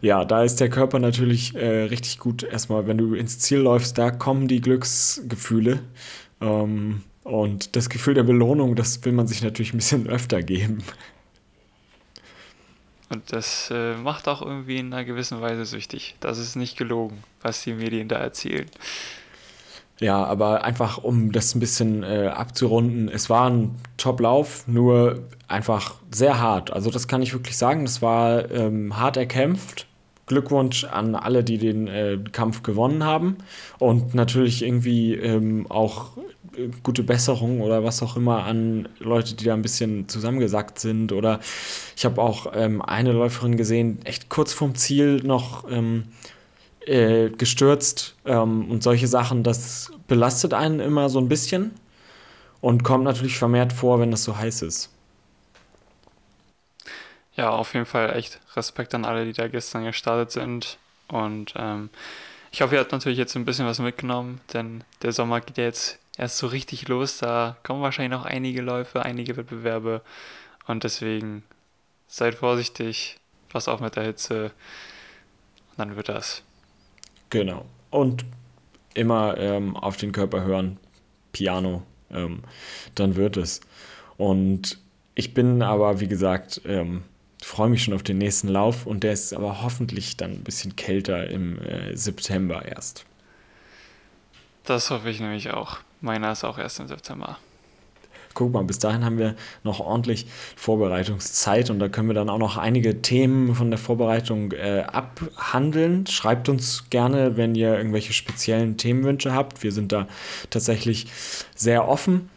Ja, 0.00 0.24
da 0.24 0.42
ist 0.44 0.60
der 0.60 0.68
Körper 0.68 0.98
natürlich 0.98 1.54
äh, 1.54 1.84
richtig 1.84 2.18
gut. 2.18 2.42
Erstmal, 2.42 2.86
wenn 2.86 2.98
du 2.98 3.14
ins 3.14 3.38
Ziel 3.38 3.58
läufst, 3.58 3.96
da 3.98 4.10
kommen 4.10 4.48
die 4.48 4.60
Glücksgefühle. 4.60 5.80
Ähm, 6.40 7.02
und 7.22 7.76
das 7.76 7.88
Gefühl 7.88 8.14
der 8.14 8.22
Belohnung, 8.24 8.76
das 8.76 9.04
will 9.04 9.12
man 9.12 9.26
sich 9.26 9.42
natürlich 9.42 9.72
ein 9.72 9.78
bisschen 9.78 10.06
öfter 10.08 10.42
geben. 10.42 10.78
Und 13.10 13.32
das 13.32 13.70
äh, 13.72 13.96
macht 13.96 14.28
auch 14.28 14.40
irgendwie 14.40 14.78
in 14.78 14.92
einer 14.92 15.04
gewissen 15.04 15.40
Weise 15.40 15.64
süchtig. 15.64 16.14
Das 16.20 16.38
ist 16.38 16.54
nicht 16.54 16.78
gelogen, 16.78 17.22
was 17.42 17.62
die 17.64 17.74
Medien 17.74 18.08
da 18.08 18.16
erzählen. 18.16 18.66
Ja, 19.98 20.24
aber 20.24 20.64
einfach, 20.64 20.96
um 20.98 21.32
das 21.32 21.54
ein 21.54 21.60
bisschen 21.60 22.04
äh, 22.04 22.28
abzurunden, 22.28 23.08
es 23.08 23.28
war 23.28 23.50
ein 23.50 23.74
Top-Lauf, 23.98 24.66
nur 24.66 25.24
einfach 25.48 25.96
sehr 26.10 26.40
hart. 26.40 26.72
Also 26.72 26.90
das 26.90 27.06
kann 27.08 27.20
ich 27.20 27.34
wirklich 27.34 27.58
sagen, 27.58 27.84
das 27.84 28.00
war 28.00 28.50
ähm, 28.50 28.96
hart 28.96 29.18
erkämpft. 29.18 29.86
Glückwunsch 30.26 30.84
an 30.84 31.16
alle, 31.16 31.42
die 31.42 31.58
den 31.58 31.88
äh, 31.88 32.16
Kampf 32.30 32.62
gewonnen 32.62 33.04
haben. 33.04 33.38
Und 33.80 34.14
natürlich 34.14 34.62
irgendwie 34.62 35.14
ähm, 35.16 35.66
auch 35.68 36.16
gute 36.82 37.02
Besserung 37.02 37.60
oder 37.60 37.84
was 37.84 38.02
auch 38.02 38.16
immer 38.16 38.44
an 38.44 38.88
Leute, 38.98 39.34
die 39.34 39.44
da 39.44 39.54
ein 39.54 39.62
bisschen 39.62 40.08
zusammengesackt 40.08 40.78
sind. 40.78 41.12
Oder 41.12 41.40
ich 41.96 42.04
habe 42.04 42.20
auch 42.20 42.52
ähm, 42.54 42.82
eine 42.82 43.12
Läuferin 43.12 43.56
gesehen, 43.56 44.04
echt 44.04 44.28
kurz 44.28 44.52
vorm 44.52 44.74
Ziel 44.74 45.22
noch 45.22 45.70
ähm, 45.70 46.04
äh, 46.86 47.30
gestürzt 47.30 48.16
ähm, 48.24 48.70
und 48.70 48.82
solche 48.82 49.06
Sachen. 49.06 49.42
Das 49.42 49.92
belastet 50.08 50.54
einen 50.54 50.80
immer 50.80 51.08
so 51.08 51.20
ein 51.20 51.28
bisschen 51.28 51.72
und 52.60 52.82
kommt 52.84 53.04
natürlich 53.04 53.38
vermehrt 53.38 53.72
vor, 53.72 54.00
wenn 54.00 54.10
das 54.10 54.24
so 54.24 54.36
heiß 54.36 54.62
ist. 54.62 54.90
Ja, 57.36 57.50
auf 57.50 57.72
jeden 57.74 57.86
Fall 57.86 58.16
echt 58.16 58.40
Respekt 58.56 58.94
an 58.94 59.04
alle, 59.04 59.24
die 59.24 59.32
da 59.32 59.48
gestern 59.48 59.84
gestartet 59.84 60.32
sind. 60.32 60.78
Und 61.08 61.54
ähm, 61.56 61.90
ich 62.52 62.60
hoffe, 62.62 62.74
ihr 62.74 62.80
habt 62.80 62.92
natürlich 62.92 63.18
jetzt 63.18 63.36
ein 63.36 63.44
bisschen 63.44 63.66
was 63.66 63.78
mitgenommen, 63.78 64.40
denn 64.52 64.84
der 65.02 65.12
Sommer 65.12 65.40
geht 65.40 65.56
ja 65.56 65.64
jetzt 65.64 65.99
erst 66.16 66.38
so 66.38 66.46
richtig 66.46 66.88
los. 66.88 67.18
Da 67.18 67.56
kommen 67.62 67.82
wahrscheinlich 67.82 68.18
noch 68.18 68.24
einige 68.24 68.62
Läufe, 68.62 69.02
einige 69.04 69.36
Wettbewerbe. 69.36 70.02
Und 70.66 70.84
deswegen 70.84 71.42
seid 72.06 72.34
vorsichtig, 72.34 73.18
pass 73.48 73.68
auf 73.68 73.80
mit 73.80 73.96
der 73.96 74.04
Hitze. 74.04 74.52
Und 75.70 75.78
dann 75.78 75.96
wird 75.96 76.08
das. 76.08 76.42
Genau. 77.30 77.64
Und 77.90 78.24
immer 78.94 79.36
ähm, 79.38 79.76
auf 79.76 79.96
den 79.96 80.12
Körper 80.12 80.42
hören, 80.42 80.78
Piano, 81.32 81.82
ähm, 82.10 82.42
dann 82.94 83.16
wird 83.16 83.36
es. 83.36 83.60
Und 84.16 84.78
ich 85.14 85.34
bin 85.34 85.62
aber, 85.62 86.00
wie 86.00 86.08
gesagt, 86.08 86.62
ähm, 86.64 87.02
freue 87.42 87.70
mich 87.70 87.84
schon 87.84 87.94
auf 87.94 88.02
den 88.02 88.18
nächsten 88.18 88.48
Lauf 88.48 88.86
und 88.86 89.02
der 89.02 89.12
ist 89.12 89.32
aber 89.32 89.62
hoffentlich 89.62 90.16
dann 90.16 90.32
ein 90.32 90.44
bisschen 90.44 90.76
kälter 90.76 91.28
im 91.28 91.58
äh, 91.60 91.96
September 91.96 92.64
erst. 92.64 93.04
Das 94.64 94.90
hoffe 94.90 95.10
ich 95.10 95.20
nämlich 95.20 95.50
auch. 95.50 95.78
Meiner 96.00 96.32
ist 96.32 96.44
auch 96.44 96.58
erst 96.58 96.80
im 96.80 96.88
September 96.88 97.38
guck 98.34 98.52
mal, 98.52 98.64
bis 98.64 98.78
dahin 98.78 99.04
haben 99.04 99.18
wir 99.18 99.34
noch 99.64 99.80
ordentlich 99.80 100.26
Vorbereitungszeit 100.56 101.70
und 101.70 101.78
da 101.78 101.88
können 101.88 102.08
wir 102.08 102.14
dann 102.14 102.30
auch 102.30 102.38
noch 102.38 102.56
einige 102.56 103.02
Themen 103.02 103.54
von 103.54 103.70
der 103.70 103.78
Vorbereitung 103.78 104.52
äh, 104.52 104.84
abhandeln. 104.86 106.06
Schreibt 106.06 106.48
uns 106.48 106.88
gerne, 106.90 107.36
wenn 107.36 107.54
ihr 107.54 107.76
irgendwelche 107.76 108.12
speziellen 108.12 108.76
Themenwünsche 108.76 109.34
habt. 109.34 109.62
Wir 109.62 109.72
sind 109.72 109.92
da 109.92 110.06
tatsächlich 110.50 111.06
sehr 111.54 111.88
offen. 111.88 112.30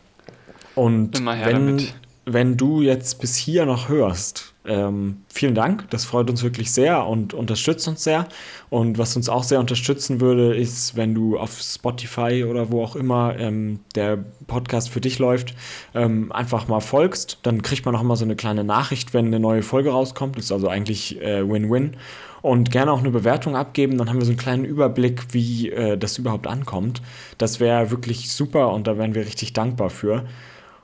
Und 0.75 1.23
wenn, 1.25 1.67
damit. 1.67 1.93
Wenn 2.25 2.57
du 2.57 2.81
jetzt 2.81 3.19
bis 3.19 3.35
hier 3.35 3.65
noch 3.65 3.89
hörst, 3.89 4.53
ähm, 4.65 5.17
vielen 5.27 5.55
Dank, 5.55 5.89
das 5.89 6.05
freut 6.05 6.29
uns 6.29 6.41
wirklich 6.41 6.71
sehr 6.71 7.05
und 7.05 7.33
unterstützt 7.33 7.87
uns 7.87 8.03
sehr. 8.03 8.27
Und 8.69 8.97
was 8.97 9.15
uns 9.17 9.27
auch 9.27 9.43
sehr 9.43 9.59
unterstützen 9.59 10.21
würde, 10.21 10.55
ist, 10.55 10.95
wenn 10.95 11.13
du 11.13 11.37
auf 11.37 11.59
Spotify 11.59 12.45
oder 12.49 12.71
wo 12.71 12.81
auch 12.81 12.95
immer 12.95 13.37
ähm, 13.37 13.79
der 13.95 14.23
Podcast 14.47 14.89
für 14.89 15.01
dich 15.01 15.19
läuft, 15.19 15.53
ähm, 15.93 16.31
einfach 16.31 16.67
mal 16.67 16.79
folgst. 16.79 17.39
Dann 17.43 17.61
kriegt 17.61 17.85
man 17.85 17.95
auch 17.95 18.01
immer 18.01 18.15
so 18.15 18.23
eine 18.23 18.37
kleine 18.37 18.63
Nachricht, 18.63 19.13
wenn 19.13 19.27
eine 19.27 19.39
neue 19.39 19.63
Folge 19.63 19.91
rauskommt. 19.91 20.37
Das 20.37 20.45
ist 20.45 20.51
also 20.53 20.69
eigentlich 20.69 21.21
äh, 21.21 21.47
Win-Win. 21.47 21.97
Und 22.41 22.71
gerne 22.71 22.91
auch 22.91 22.99
eine 22.99 23.11
Bewertung 23.11 23.55
abgeben, 23.55 23.97
dann 23.97 24.09
haben 24.09 24.17
wir 24.17 24.25
so 24.25 24.31
einen 24.31 24.37
kleinen 24.37 24.65
Überblick, 24.65 25.33
wie 25.33 25.69
äh, 25.69 25.97
das 25.97 26.17
überhaupt 26.17 26.45
ankommt. 26.45 27.01
Das 27.37 27.61
wäre 27.61 27.89
wirklich 27.89 28.33
super 28.33 28.73
und 28.73 28.85
da 28.85 28.97
wären 28.97 29.15
wir 29.15 29.25
richtig 29.25 29.53
dankbar 29.53 29.89
für. 29.89 30.25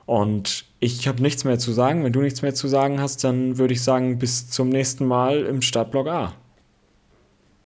Und 0.06 0.64
ich 0.80 1.06
habe 1.06 1.22
nichts 1.22 1.44
mehr 1.44 1.58
zu 1.58 1.72
sagen. 1.72 2.04
Wenn 2.04 2.12
du 2.12 2.20
nichts 2.20 2.42
mehr 2.42 2.54
zu 2.54 2.66
sagen 2.66 3.00
hast, 3.00 3.22
dann 3.22 3.58
würde 3.58 3.74
ich 3.74 3.82
sagen, 3.82 4.18
bis 4.18 4.48
zum 4.50 4.70
nächsten 4.70 5.04
Mal 5.04 5.44
im 5.44 5.62
Startblock 5.62 6.08
A. 6.08 6.34